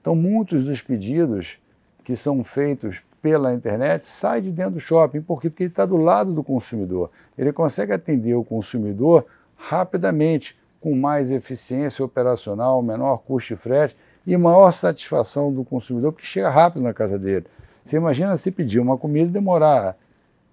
[0.01, 1.57] Então, muitos dos pedidos
[2.03, 5.21] que são feitos pela internet saem de dentro do shopping.
[5.21, 5.49] Por quê?
[5.49, 7.11] Porque ele está do lado do consumidor.
[7.37, 14.35] Ele consegue atender o consumidor rapidamente, com mais eficiência operacional, menor custo de frete e
[14.37, 17.45] maior satisfação do consumidor, porque chega rápido na casa dele.
[17.83, 19.95] Você imagina se pedir uma comida e demorar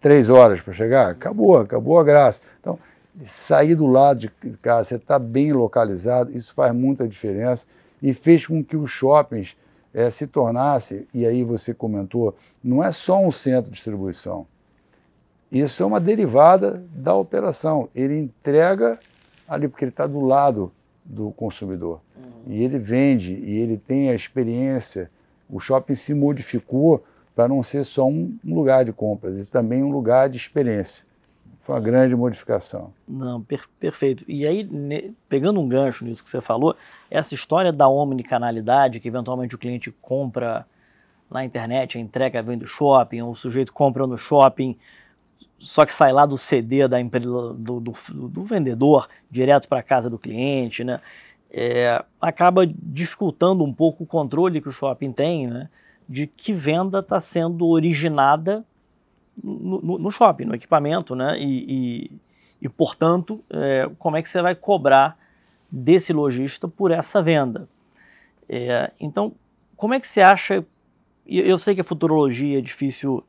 [0.00, 2.40] três horas para chegar, acabou, acabou a graça.
[2.60, 2.78] Então,
[3.24, 7.66] sair do lado de casa, você está bem localizado, isso faz muita diferença
[8.02, 9.56] e fez com que os shoppings
[9.94, 12.34] é, se tornasse, e aí você comentou,
[12.64, 14.46] não é só um centro de distribuição.
[15.52, 17.90] Isso é uma derivada da operação.
[17.94, 18.98] Ele entrega
[19.46, 20.72] ali, porque ele está do lado
[21.04, 22.00] do consumidor.
[22.16, 22.54] Uhum.
[22.54, 25.10] E ele vende, e ele tem a experiência.
[25.50, 29.90] O shopping se modificou para não ser só um, lugar de compras, e também um
[29.90, 31.04] lugar de experiência.
[31.60, 32.92] Foi uma grande modificação.
[33.06, 34.24] Não, per perfeito.
[34.26, 36.74] E aí, ne, pegando um gancho nisso que você falou,
[37.10, 40.66] essa história da omnicanalidade, que eventualmente o cliente compra
[41.30, 44.76] na internet, a entrega vem do shopping, ou o sujeito compra no shopping,
[45.58, 47.92] só que sai lá do CD da do, do,
[48.28, 51.00] do vendedor direto para a casa do cliente, né?
[51.50, 55.68] É, acaba dificultando um pouco o controle que o shopping tem, né?
[56.08, 58.64] de que venda está sendo originada
[59.42, 61.38] no, no, no, shopping, no equipamento, né?
[61.38, 62.10] E, e,
[62.60, 65.16] e portanto, é, como é que você vai cobrar
[65.70, 67.66] desse lojista por essa venda?
[68.46, 69.34] É, então,
[69.74, 70.64] como é que você acha?
[71.26, 73.24] Eu sei que a futurologia é difícil.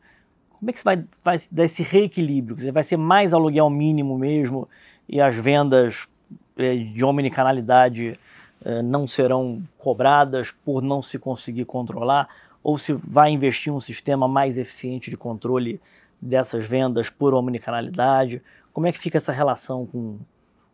[0.64, 2.58] Como é que você vai, vai dar esse reequilíbrio?
[2.58, 4.68] Você vai ser mais aluguel mínimo mesmo
[5.10, 6.08] e as vendas
[6.56, 8.18] é, de omnicanalidade
[8.64, 12.30] é, não serão cobradas por não se conseguir controlar?
[12.64, 15.82] ou se vai investir um sistema mais eficiente de controle
[16.20, 18.42] dessas vendas por omnicanalidade?
[18.72, 20.18] Como é que fica essa relação com,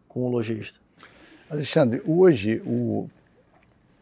[0.08, 0.80] com o lojista?
[1.50, 3.10] Alexandre, hoje o,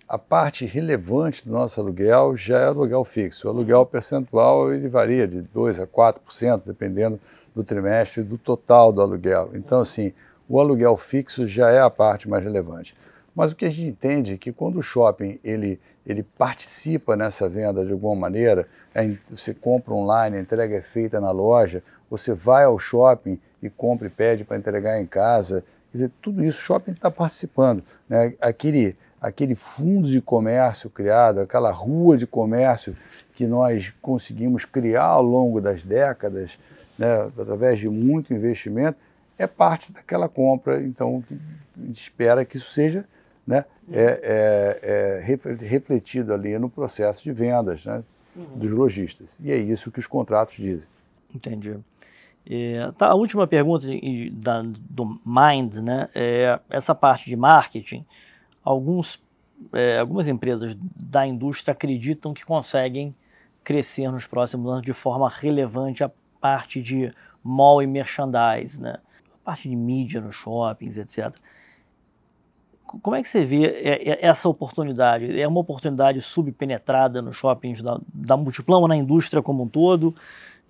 [0.08, 3.48] a parte relevante do nosso aluguel já é aluguel fixo.
[3.48, 7.20] O aluguel percentual ele varia de 2% a 4%, dependendo
[7.54, 9.50] do trimestre, do total do aluguel.
[9.54, 10.14] Então, assim,
[10.48, 12.96] o aluguel fixo já é a parte mais relevante.
[13.36, 17.50] Mas o que a gente entende é que quando o shopping ele, ele participa nessa
[17.50, 22.34] venda de alguma maneira, é, você compra online, a entrega é feita na loja, você
[22.34, 26.60] vai ao shopping e compra e pede para entregar em casa, quer dizer, tudo isso
[26.60, 27.84] o shopping está participando.
[28.08, 28.34] Né?
[28.40, 32.96] Aquele, aquele fundo de comércio criado, aquela rua de comércio
[33.36, 36.60] que nós conseguimos criar ao longo das décadas,
[36.98, 38.98] né, através de muito investimento,
[39.38, 40.82] é parte daquela compra.
[40.82, 41.24] Então,
[41.78, 43.06] a gente espera que isso seja
[43.46, 47.86] né, é, é, é refletido ali no processo de vendas.
[47.86, 48.04] Né?
[48.38, 48.58] uhum.
[48.58, 49.28] dos lojistas.
[49.40, 50.88] E é isso que os contratos dizem.
[51.34, 51.76] Entendi.
[52.50, 53.88] É, tá, a última pergunta
[54.32, 56.08] da, do Mind, né?
[56.16, 58.06] É essa parte de marketing.
[58.68, 59.18] Alguns,
[59.72, 63.16] é, algumas empresas da indústria acreditam que conseguem
[63.64, 68.98] crescer nos próximos anos de forma relevante a parte de mall e merchandise, né?
[69.42, 71.34] a parte de mídia nos shoppings, etc.
[72.86, 75.40] Como é que você vê essa oportunidade?
[75.40, 80.14] É uma oportunidade subpenetrada nos shoppings da, da na indústria como um todo?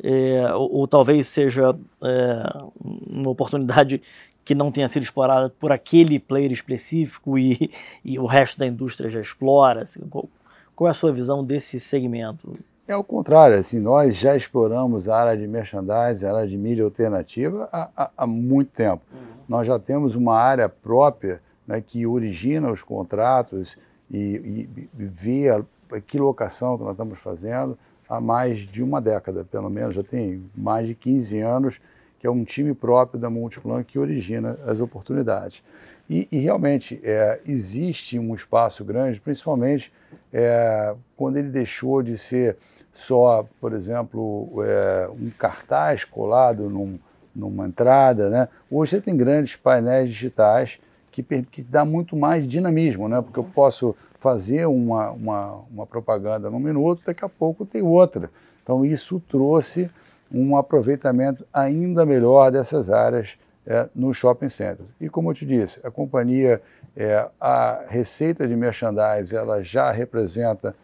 [0.03, 2.43] É, ou, ou, talvez seja é,
[2.79, 4.03] uma oportunidade
[4.47, 7.69] que não tenha sido explorada por aquele player específico e,
[8.03, 9.81] e o resto da indústria já explora?
[9.81, 10.29] Assim, qual,
[10.73, 12.57] qual, é a sua visão desse segmento?
[12.87, 16.85] É o contrário, assim, nós já exploramos a área de merchandising, a área de mídia
[16.85, 19.01] alternativa há, há, há muito tempo.
[19.11, 19.19] Uhum.
[19.49, 23.77] Nós já temos uma área própria né, que origina os contratos
[24.09, 25.61] e, e, e vê a,
[25.99, 30.41] que locação que nós estamos fazendo há mais de uma década, pelo menos, já tem
[30.55, 31.81] mais de 15 anos,
[32.19, 35.63] que é um time próprio da Multiplan que origina as oportunidades.
[36.09, 39.91] E, e realmente é, existe um espaço grande, principalmente
[40.31, 42.57] é, quando ele deixou de ser
[42.93, 46.97] só, por exemplo, é, um cartaz colado num,
[47.35, 48.29] numa entrada.
[48.29, 48.47] Né?
[48.71, 50.79] Hoje você tem grandes painéis digitais
[51.11, 53.21] que, que dá muito mais dinamismo, né?
[53.21, 58.31] porque eu posso fazer uma, uma, uma propaganda num minuto, daqui a pouco tem outra.
[58.63, 59.89] Então isso trouxe
[60.31, 64.87] um aproveitamento ainda melhor dessas áreas é, no shopping centers.
[64.99, 66.61] E como eu te disse, a companhia,
[66.95, 70.75] é, a receita de merchandise, ela já representa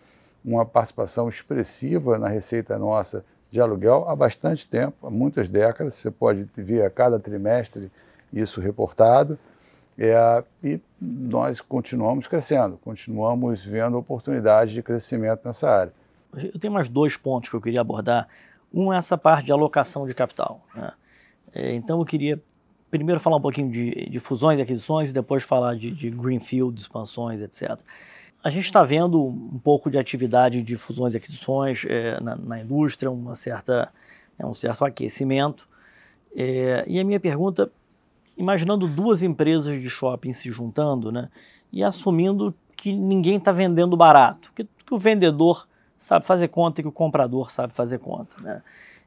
[0.44, 5.94] uma participação expressiva na receita nossa de aluguel há bastante tempo, há muitas décadas.
[5.94, 7.92] Você pode ver a cada trimestre
[8.34, 9.38] isso reportado.
[9.98, 15.94] É, e nós continuamos crescendo, continuamos vendo oportunidades de crescimento nessa área.
[16.36, 18.28] Eu tenho mais dois pontos que eu queria abordar.
[18.74, 20.66] Um é essa parte de alocação de capital.
[20.76, 20.92] Né?
[21.54, 22.42] É, então eu queria
[22.90, 26.80] primeiro falar um pouquinho de, de fusões e aquisições e depois falar de, de greenfield,
[26.80, 27.80] expansões, etc.
[28.44, 32.60] A gente está vendo um pouco de atividade de fusões e aquisições é, na, na,
[32.60, 33.92] indústria, uma certa,
[34.38, 35.68] é, um certo aquecimento.
[36.36, 37.72] É, e a minha pergunta,
[38.38, 41.30] imaginando duas empresas de shopping se juntando, né,
[41.72, 45.68] e assumindo que ninguém está vendendo barato, que, que, o vendedor
[46.04, 48.36] sabe fazer conta e que o comprador sabe fazer conta.
[48.42, 48.62] Né?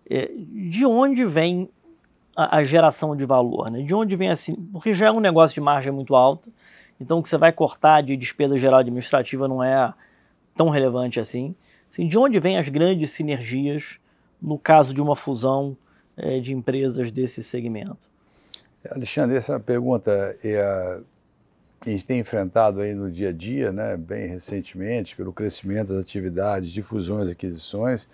[0.08, 1.68] É, de onde vem
[2.36, 3.70] a, a, geração de valor?
[3.70, 3.82] Né?
[3.82, 4.54] De onde vem assim?
[4.72, 6.48] Porque já é um negócio de margem muito alta
[7.00, 9.92] então, o que você vai cortar de despesa geral administrativa não é
[10.56, 11.54] tão relevante assim.
[11.88, 13.98] assim de onde vêm as grandes sinergias
[14.40, 15.76] no caso de uma fusão
[16.16, 17.98] é, de empresas desse segmento?
[18.90, 21.00] Alexandre, essa pergunta é
[21.86, 26.04] a gente tem enfrentado aí no dia a dia, né, bem recentemente, pelo crescimento das
[26.04, 28.08] atividades de fusões e aquisições.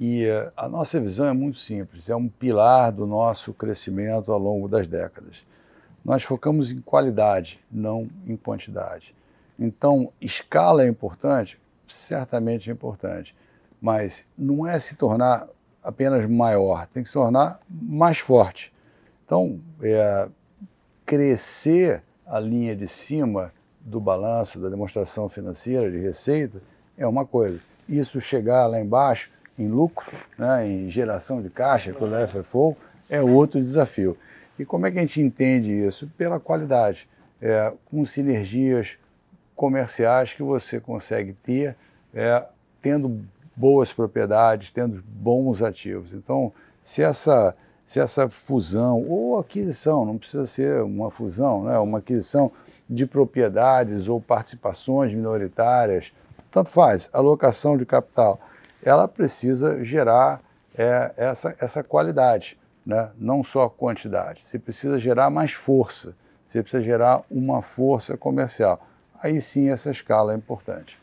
[0.00, 4.38] E uh, a nossa visão é muito simples, é um pilar do nosso crescimento ao
[4.38, 5.44] longo das décadas.
[6.04, 9.14] Nós focamos em qualidade, não em quantidade.
[9.58, 11.58] Então, escala é importante?
[11.88, 13.34] Certamente é importante,
[13.80, 15.46] mas não é se tornar
[15.82, 18.72] apenas maior, tem que se tornar mais forte.
[19.24, 20.28] Então, é,
[21.06, 26.60] crescer a linha de cima do balanço, da demonstração financeira de receita,
[26.96, 27.60] é uma coisa.
[27.88, 32.76] Isso chegar lá embaixo em lucro, né, em geração de caixa, pelo FFO,
[33.08, 34.16] é outro desafio.
[34.58, 36.10] E como é que a gente entende isso?
[36.16, 37.08] Pela qualidade,
[37.40, 38.96] é, com sinergias
[39.54, 41.76] comerciais que você consegue ter,
[42.12, 42.44] é,
[42.80, 46.12] tendo boas propriedades, tendo bons ativos.
[46.12, 51.98] Então, se essa, se essa fusão ou aquisição, não precisa ser uma fusão, né, uma
[51.98, 52.50] aquisição
[52.88, 56.12] de propriedades ou participações minoritárias,
[56.50, 58.38] tanto faz, alocação de capital,
[58.82, 60.40] ela precisa gerar
[60.76, 63.10] é, essa, essa qualidade né?
[63.18, 64.42] não só quantidade.
[64.42, 68.84] Você precisa gerar mais força, você precisa gerar uma força comercial.
[69.22, 70.98] Aí sim essa escala é importante.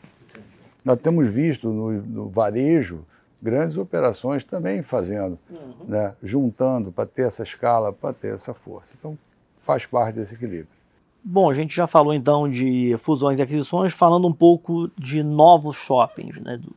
[0.84, 3.04] Nós temos visto no, no, varejo
[3.42, 5.86] grandes operações também fazendo, uhum.
[5.86, 6.14] né?
[6.22, 8.92] juntando para ter essa escala, para ter essa força.
[8.98, 9.18] Então
[9.58, 10.68] faz parte desse equilíbrio.
[11.24, 15.76] Bom, a gente já falou então de fusões e aquisições, falando um pouco de novos
[15.76, 16.56] shoppings, né?
[16.56, 16.74] Do,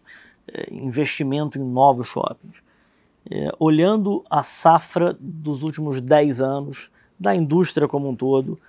[0.54, 2.66] é, investimento em novos shoppings
[3.30, 6.90] é, olhando a safra dos últimos 10 anos
[7.20, 8.60] da indústria como um todo,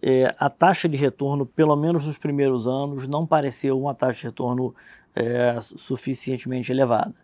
[0.00, 4.26] é, a taxa de retorno, pelo menos nos primeiros anos, não pareceu uma taxa de
[4.26, 4.74] retorno
[5.14, 7.14] é, suficientemente elevada.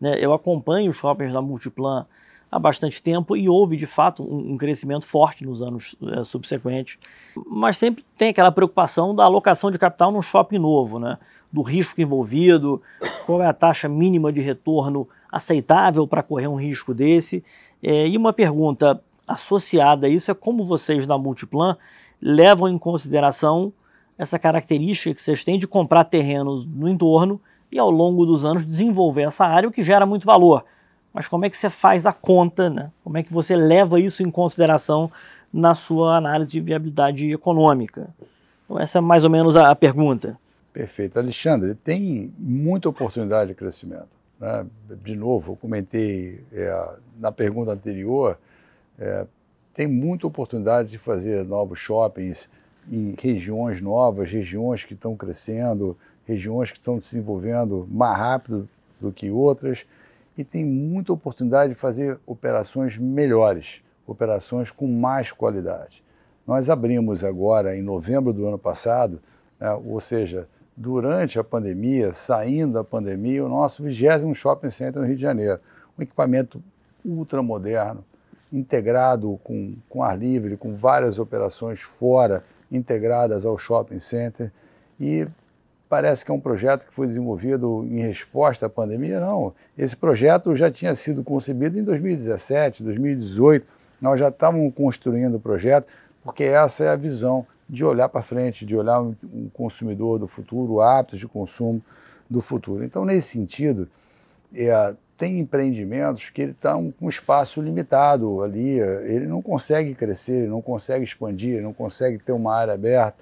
[0.00, 0.16] Né?
[0.18, 2.06] Eu acompanho os shoppings da Multiplan
[2.50, 6.98] há bastante tempo e houve de fato um, um crescimento forte nos anos é, subsequentes.
[7.46, 11.18] Mas sempre tem aquela preocupação da alocação de capital num shopping novo, né?
[11.52, 12.80] do risco envolvido,
[13.26, 17.42] qual é a taxa mínima de retorno aceitável para correr um risco desse.
[17.82, 21.76] É, e uma pergunta associada a isso é como vocês da Multiplan
[22.20, 23.72] levam em consideração
[24.18, 27.40] essa característica que vocês têm de comprar terrenos no entorno
[27.70, 30.64] e ao longo dos anos desenvolver essa área, o que gera muito valor.
[31.12, 32.90] Mas como é que você faz a conta, né?
[33.02, 35.10] Como é que você leva isso em consideração
[35.52, 38.08] na sua análise de viabilidade econômica?
[38.64, 40.38] Então essa é mais ou menos a, pergunta.
[40.72, 41.18] Perfeito.
[41.18, 44.08] Alexandre, tem muita oportunidade de crescimento.
[44.38, 44.66] Né?
[45.02, 48.38] De novo, eu comentei é, na pergunta anterior,
[48.98, 49.26] é,
[49.74, 52.48] tem muita oportunidade de fazer novos shoppings
[52.90, 55.96] em regiões novas, regiões que estão crescendo,
[56.30, 58.68] regiões que estão se desenvolvendo mais rápido
[59.00, 59.84] do que outras,
[60.38, 66.02] e tem muita oportunidade de fazer operações melhores, operações com mais qualidade.
[66.46, 69.20] Nós abrimos agora, em novembro do ano passado,
[69.58, 75.06] né, ou seja, durante a pandemia, saindo da pandemia, o nosso vigésimo shopping center no
[75.06, 75.60] Rio de Janeiro.
[75.98, 76.62] Um equipamento
[77.04, 78.04] ultramoderno,
[78.52, 84.50] integrado com, com ar livre, com várias operações fora, integradas ao shopping center.
[84.98, 85.26] E
[85.90, 89.18] parece que é um projeto que foi desenvolvido em resposta à pandemia.
[89.18, 93.66] Não, esse projeto já tinha sido concebido em 2017, 2018.
[94.00, 95.88] Nós já estávamos construindo o projeto,
[96.22, 100.28] porque essa é a visão de olhar para frente, de olhar um, um consumidor do
[100.28, 101.82] futuro, hábitos de consumo
[102.30, 102.84] do futuro.
[102.84, 103.88] Então, nesse sentido,
[104.54, 110.34] é, tem empreendimentos que está um, com um espaço limitado ali, ele não consegue crescer,
[110.34, 113.16] ele não consegue expandir, ele não consegue ter uma área aberta.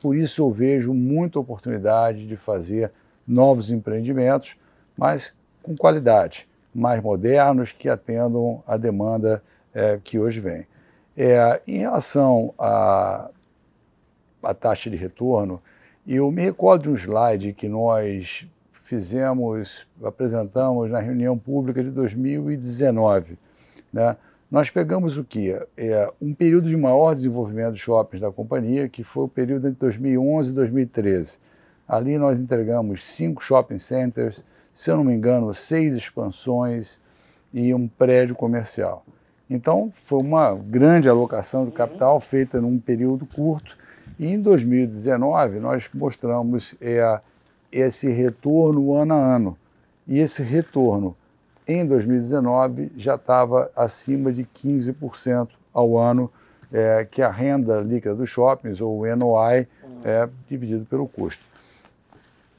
[0.00, 2.90] Por isso eu vejo muita oportunidade de fazer
[3.26, 4.56] novos empreendimentos,
[4.96, 9.42] mas com qualidade, mais modernos, que atendam a demanda
[9.74, 10.66] é, que hoje vem.
[11.16, 13.30] É, em relação a
[14.42, 15.60] a taxa de retorno.
[16.06, 23.38] Eu me recordo de um slide que nós fizemos, apresentamos na reunião pública de 2019.
[23.92, 24.16] Né?
[24.50, 25.50] Nós pegamos o que?
[25.76, 29.78] É, um período de maior desenvolvimento de shoppings da companhia, que foi o período entre
[29.78, 31.38] 2011 e 2013.
[31.86, 34.42] Ali nós entregamos cinco shopping centers,
[34.72, 36.98] se eu não me engano, seis expansões
[37.52, 39.04] e um prédio comercial.
[39.50, 43.76] Então, foi uma grande alocação de capital feita num período curto
[44.18, 47.20] e em 2019, nós mostramos é,
[47.70, 49.58] esse retorno ano a ano.
[50.06, 51.14] E esse retorno
[51.68, 56.32] em 2019 já estava acima de 15% ao ano,
[56.72, 59.68] é, que é a renda líquida dos shoppings, ou o NOI,
[60.02, 61.44] é dividido pelo custo.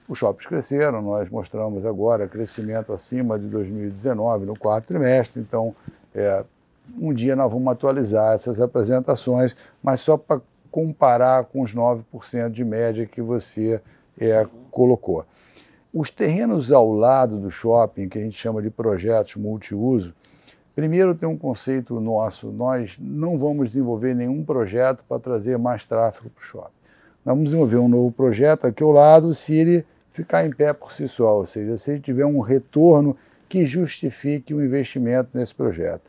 [0.07, 5.75] Os shoppings cresceram, nós mostramos agora crescimento acima de 2019 no quarto trimestre, então
[6.13, 6.43] é,
[6.99, 10.39] um dia nós vamos atualizar essas apresentações, mas só para
[10.71, 13.81] comparar com os 9% de média que você
[14.19, 15.25] é, colocou.
[15.93, 20.13] Os terrenos ao lado do shopping, que a gente chama de projetos multiuso,
[20.75, 26.29] primeiro tem um conceito nosso: nós não vamos desenvolver nenhum projeto para trazer mais tráfego
[26.29, 26.79] para o shopping.
[27.25, 30.91] Nós vamos desenvolver um novo projeto aqui ao lado se ele ficar em pé por
[30.91, 33.17] si só, ou seja, se ele tiver um retorno
[33.47, 36.03] que justifique o investimento nesse projeto.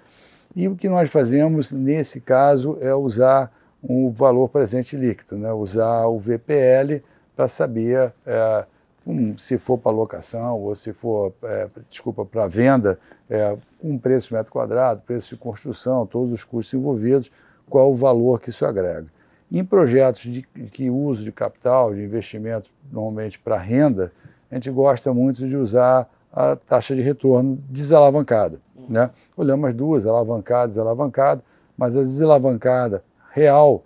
[0.55, 3.51] E o que nós fazemos nesse caso é usar
[3.83, 5.51] um valor presente líquido, né?
[5.53, 7.03] usar o VPL
[7.35, 8.65] para saber é,
[9.07, 12.99] um, se for para locação ou se for, é, desculpa, para venda,
[13.29, 17.31] é, um preço metro quadrado, preço de construção, todos os custos envolvidos,
[17.69, 19.07] qual o valor que isso agrega.
[19.51, 24.13] Em projetos de que uso de capital, de investimento, normalmente para renda,
[24.51, 28.61] a gente gosta muito de usar a taxa de retorno desalavancada.
[28.89, 29.11] Né?
[29.37, 31.43] Olhamos as duas, alavancada, desalavancada,
[31.77, 33.85] mas a desalavancada real,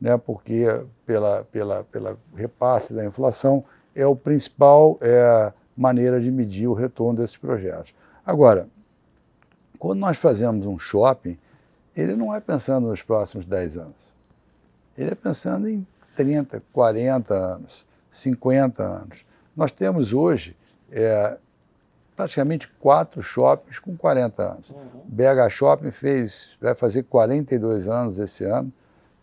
[0.00, 0.64] né, porque
[1.06, 3.64] pela, pela, pela repasse da inflação
[3.98, 7.92] é o principal é, maneira de medir o retorno desses projetos.
[8.24, 8.68] Agora,
[9.76, 11.36] quando nós fazemos um shopping,
[11.96, 13.96] ele não é pensando nos próximos 10 anos.
[14.96, 15.84] Ele é pensando em
[16.16, 19.24] 30, 40 anos, 50 anos.
[19.56, 20.56] Nós temos hoje
[20.92, 21.36] é,
[22.14, 24.70] praticamente quatro shoppings com 40 anos.
[24.70, 25.02] Uhum.
[25.06, 28.72] BH Shopping fez, vai fazer 42 anos esse ano.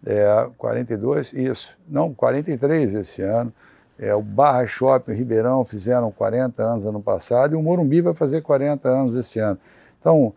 [0.05, 1.77] É, 42, isso.
[1.87, 3.53] Não, 43 esse ano.
[3.97, 8.13] É, o Barra Shopping o Ribeirão fizeram 40 anos ano passado e o Morumbi vai
[8.13, 9.57] fazer 40 anos esse ano.
[9.99, 10.33] Então,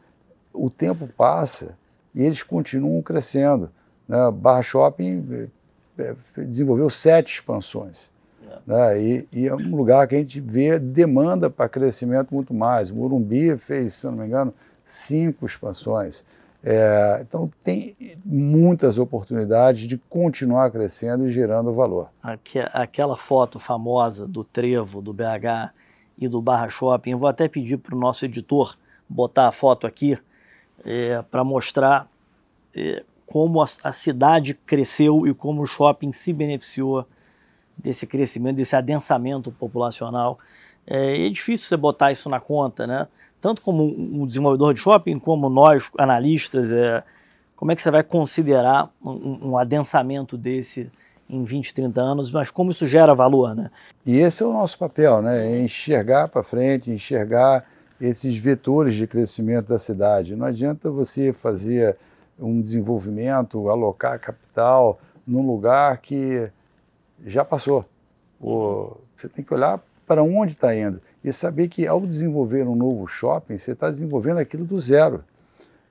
[0.52, 1.76] o tempo passa
[2.14, 3.70] e eles continuam crescendo.
[4.06, 4.18] Né?
[4.30, 5.48] Barra Shopping
[5.98, 8.10] é, desenvolveu sete expansões.
[8.48, 8.58] É.
[8.66, 9.02] Né?
[9.02, 12.90] E, e, é um lugar que a gente vê demanda para crescimento muito mais.
[12.90, 14.54] O Morumbi fez, se não me engano,
[14.84, 16.24] cinco expansões.
[16.62, 22.10] É, então, tem muitas oportunidades de continuar crescendo e gerando valor.
[22.72, 25.72] Aquela foto famosa do Trevo, do BH
[26.18, 28.76] e do Barra Shopping, eu vou até pedir para o nosso editor
[29.08, 30.18] botar a foto aqui
[30.84, 32.08] é, para mostrar
[32.74, 37.06] é, como a, a, cidade cresceu e como o shopping se beneficiou
[37.76, 40.38] desse crescimento, desse adensamento populacional.
[40.86, 43.06] É, é difícil você botar isso na conta, né?
[43.40, 47.02] Tanto como um desenvolvedor de shopping, como nós, analistas, é,
[47.54, 50.90] como é que você vai considerar um, um adensamento desse
[51.28, 53.70] em 20, 30 anos, mas como isso gera valor, né?
[54.06, 55.46] E esse é o nosso papel, né?
[55.46, 57.66] É enxergar para frente, enxergar
[58.00, 60.34] esses vetores de crescimento da cidade.
[60.34, 61.96] Não adianta você fazer
[62.38, 66.48] um desenvolvimento, alocar capital num lugar que
[67.26, 67.84] já passou.
[68.40, 73.06] você tem que olhar para onde está indo e saber que ao desenvolver um novo
[73.06, 75.24] shopping, você está desenvolvendo aquilo do zero.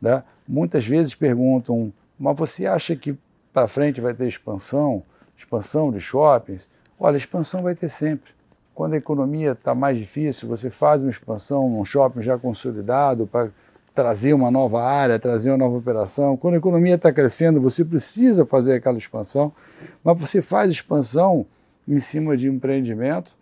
[0.02, 0.24] Né?
[0.48, 3.18] Muitas vezes perguntam, mas você acha que
[3.54, 5.04] para frente vai ter expansão,
[5.38, 6.70] expansão de shoppings?
[7.00, 8.32] Olha, expansão vai ter sempre.
[8.74, 13.50] Quando a economia está mais difícil, você faz uma expansão num shopping já consolidado para
[13.94, 16.38] trazer uma nova área, trazer uma nova operação.
[16.38, 19.52] Quando a economia está crescendo, você precisa fazer aquela expansão,
[20.04, 21.46] mas você faz expansão
[21.88, 23.37] em cima de empreendimento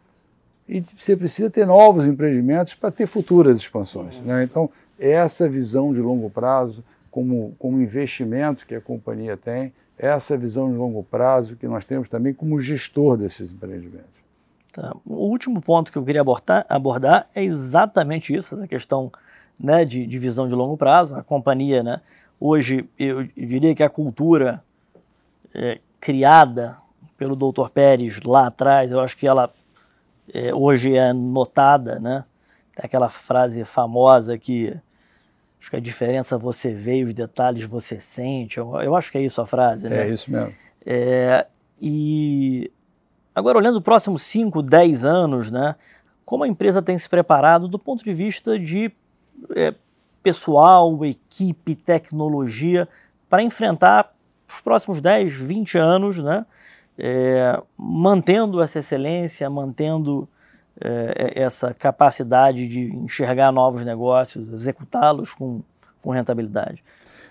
[0.68, 4.20] e você precisa ter novos empreendimentos para ter futuras expansões.
[4.22, 4.44] Né?
[4.44, 10.70] Então, essa visão de longo prazo, como, como investimento que a companhia tem, essa visão
[10.72, 14.16] de longo prazo que nós temos também como gestor desses empreendimentos.
[14.74, 14.94] Tá.
[15.06, 19.10] O último ponto que eu queria abordar, abordar é exatamente isso, essa questão
[19.58, 21.16] né, de, de, visão de longo prazo.
[21.16, 22.02] A companhia, né,
[22.40, 24.62] hoje, eu, eu diria que a cultura
[25.54, 26.78] é, criada
[27.18, 27.70] pelo Dr.
[27.70, 29.50] Pérez lá atrás, eu acho que ela
[30.34, 32.24] é, hoje é notada, né?
[32.76, 34.76] Tem aquela frase famosa que
[35.60, 38.58] acho que a diferença você vê, os detalhes você sente.
[38.58, 40.08] Eu, eu acho que é isso a frase, né?
[40.08, 40.54] É isso mesmo.
[40.86, 41.48] É,
[41.82, 42.72] e
[43.34, 45.76] agora olhando os próximos 5, 10 anos, né?
[46.24, 48.92] Como a empresa tem se preparado do ponto de vista de
[49.56, 49.74] é,
[50.22, 52.88] pessoal, equipe, tecnologia
[53.30, 54.14] para enfrentar
[54.48, 56.46] os próximos 10, 20 anos, né?
[56.98, 60.28] É, mantendo essa excelência, mantendo
[60.80, 65.62] é, essa capacidade de enxergar novos negócios, executá-los com,
[66.02, 66.84] com rentabilidade?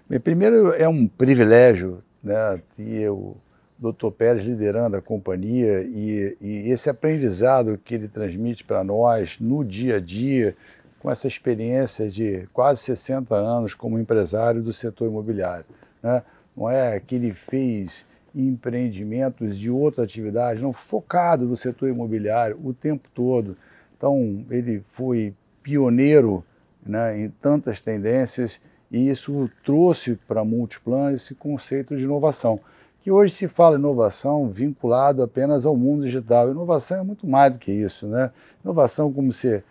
[0.09, 3.37] Bem, primeiro, é um privilégio né, ter o
[3.79, 4.11] Dr.
[4.11, 9.97] Pérez liderando a companhia e, e esse aprendizado que ele transmite para nós no dia
[9.97, 10.57] a dia,
[11.01, 15.67] com essa experiência de quase 60 anos como empresário do setor imobiliário.
[16.03, 16.23] Né?
[16.57, 22.74] Não é que ele fez empreendimentos de outras atividades, não focado no setor imobiliário o
[22.74, 23.57] tempo todo.
[23.97, 25.32] Então, ele foi
[25.62, 26.45] pioneiro
[26.85, 28.61] né, em tantas tendências
[28.91, 32.61] e isso trouxe para a Multiplan esse conceito de inovação,
[33.01, 36.51] que hoje se fala inovação vinculado apenas ao mundo digital.
[36.51, 38.30] Inovação é muito mais do que isso, né?
[38.64, 39.64] Inovação como ser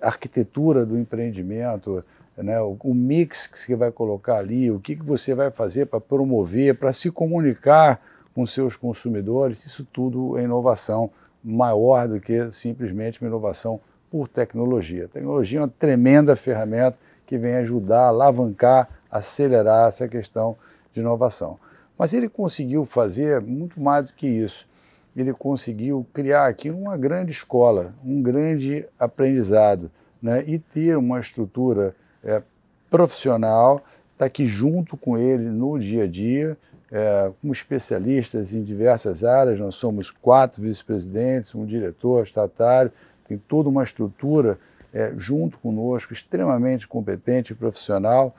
[0.00, 2.04] arquitetura do empreendimento,
[2.42, 5.86] né, o, o, mix que você vai colocar ali, o que, que você vai fazer
[5.86, 8.00] para promover, para se comunicar
[8.34, 11.10] com seus consumidores, isso tudo é inovação
[11.42, 13.80] maior do que simplesmente uma inovação
[14.10, 15.06] por tecnologia.
[15.06, 20.56] A tecnologia é uma tremenda ferramenta que vem ajudar alavancar, acelerar essa questão
[20.92, 21.58] de inovação.
[21.98, 24.68] Mas ele conseguiu fazer muito mais do que isso.
[25.16, 29.90] Ele conseguiu criar aqui uma grande escola, um grande aprendizado,
[30.22, 30.44] né?
[30.46, 32.42] e ter uma estrutura é,
[32.90, 36.56] profissional, está aqui junto com ele no dia a dia,
[36.90, 39.58] é, como especialistas em diversas áreas.
[39.58, 42.90] Nós somos quatro vice-presidentes, um diretor estatário,
[43.26, 44.58] tem toda uma estrutura
[44.92, 48.34] é, junto conosco, extremamente competente e profissional,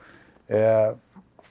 [0.48, 0.94] é,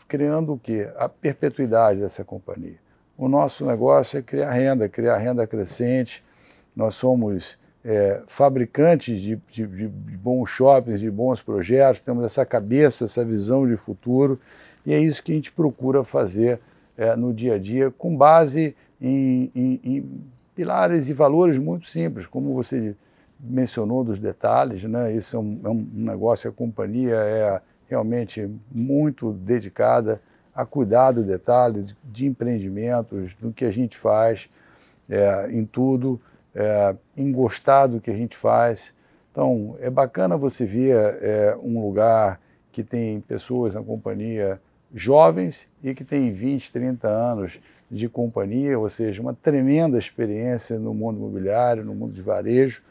[0.07, 0.89] criando o quê?
[0.97, 2.77] A perpetuidade dessa companhia.
[3.17, 6.23] O nosso negócio é criar renda, criar renda crescente.
[6.75, 13.05] Nós somos é, fabricantes de, de, de, bons shoppings, de bons projetos, temos essa cabeça,
[13.05, 14.39] essa visão de futuro,
[14.86, 16.59] e é isso que a gente procura fazer
[16.97, 20.21] é, no dia a dia, com base em, em, em,
[20.53, 22.95] pilares e valores muito simples, como você
[23.39, 25.13] mencionou dos detalhes, né?
[25.13, 30.21] isso é um, é um negócio, a companhia é realmente muito dedicada
[30.53, 34.49] a cuidar do detalhe, de, empreendimentos, do que a gente faz,
[35.09, 36.19] é, em tudo
[36.60, 38.93] é, em gostar do que a gente faz.
[39.32, 44.60] Então, é bacana você ver é, um lugar que tem pessoas na companhia
[44.93, 50.93] jovens e que têm 20, 30 anos de companhia, ou seja, uma tremenda experiência no
[50.93, 52.84] mundo imobiliário, no mundo de varejo,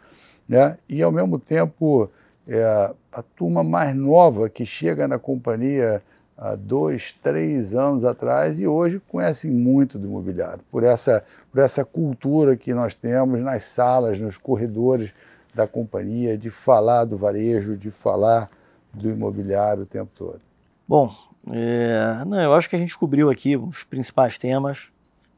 [0.49, 0.79] né?
[0.89, 2.11] e ao mesmo tempo
[2.47, 2.65] é
[3.13, 6.03] a turma mais nova que chega na companhia
[6.39, 11.85] há dois, três anos atrás e hoje conhecem muito do imobiliário, por essa, por essa
[11.85, 15.11] cultura que nós temos nas salas, nos corredores
[15.53, 18.49] da companhia, de falar do varejo, de falar
[18.95, 20.41] do imobiliário o tempo todo.
[20.87, 21.13] Bom,
[21.53, 24.89] é, não, eu acho que a gente cobriu aqui os principais temas.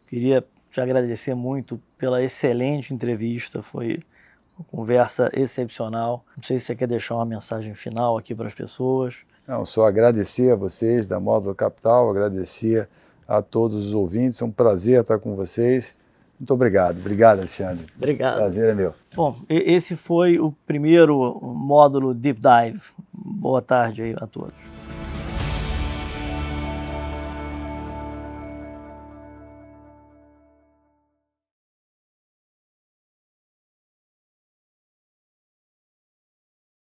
[0.07, 3.99] Queria te agradecer muito pela excelente entrevista, foi
[4.57, 6.25] uma conversa excepcional.
[6.37, 9.17] Não sei se você quer deixar uma mensagem final aqui para as pessoas.
[9.51, 12.89] Não, só agradecer a vocês da Módulo Capital, agradecer
[13.27, 15.93] a todos os ouvintes, é um prazer estar com vocês.
[16.39, 17.01] Muito obrigado.
[17.01, 17.85] Obrigado, Alexandre.
[17.97, 18.37] Obrigado.
[18.37, 18.95] Prazer é meu.
[19.13, 22.81] Bom, esse foi o primeiro módulo Deep Dive.
[23.13, 24.80] Boa tarde aí a todos.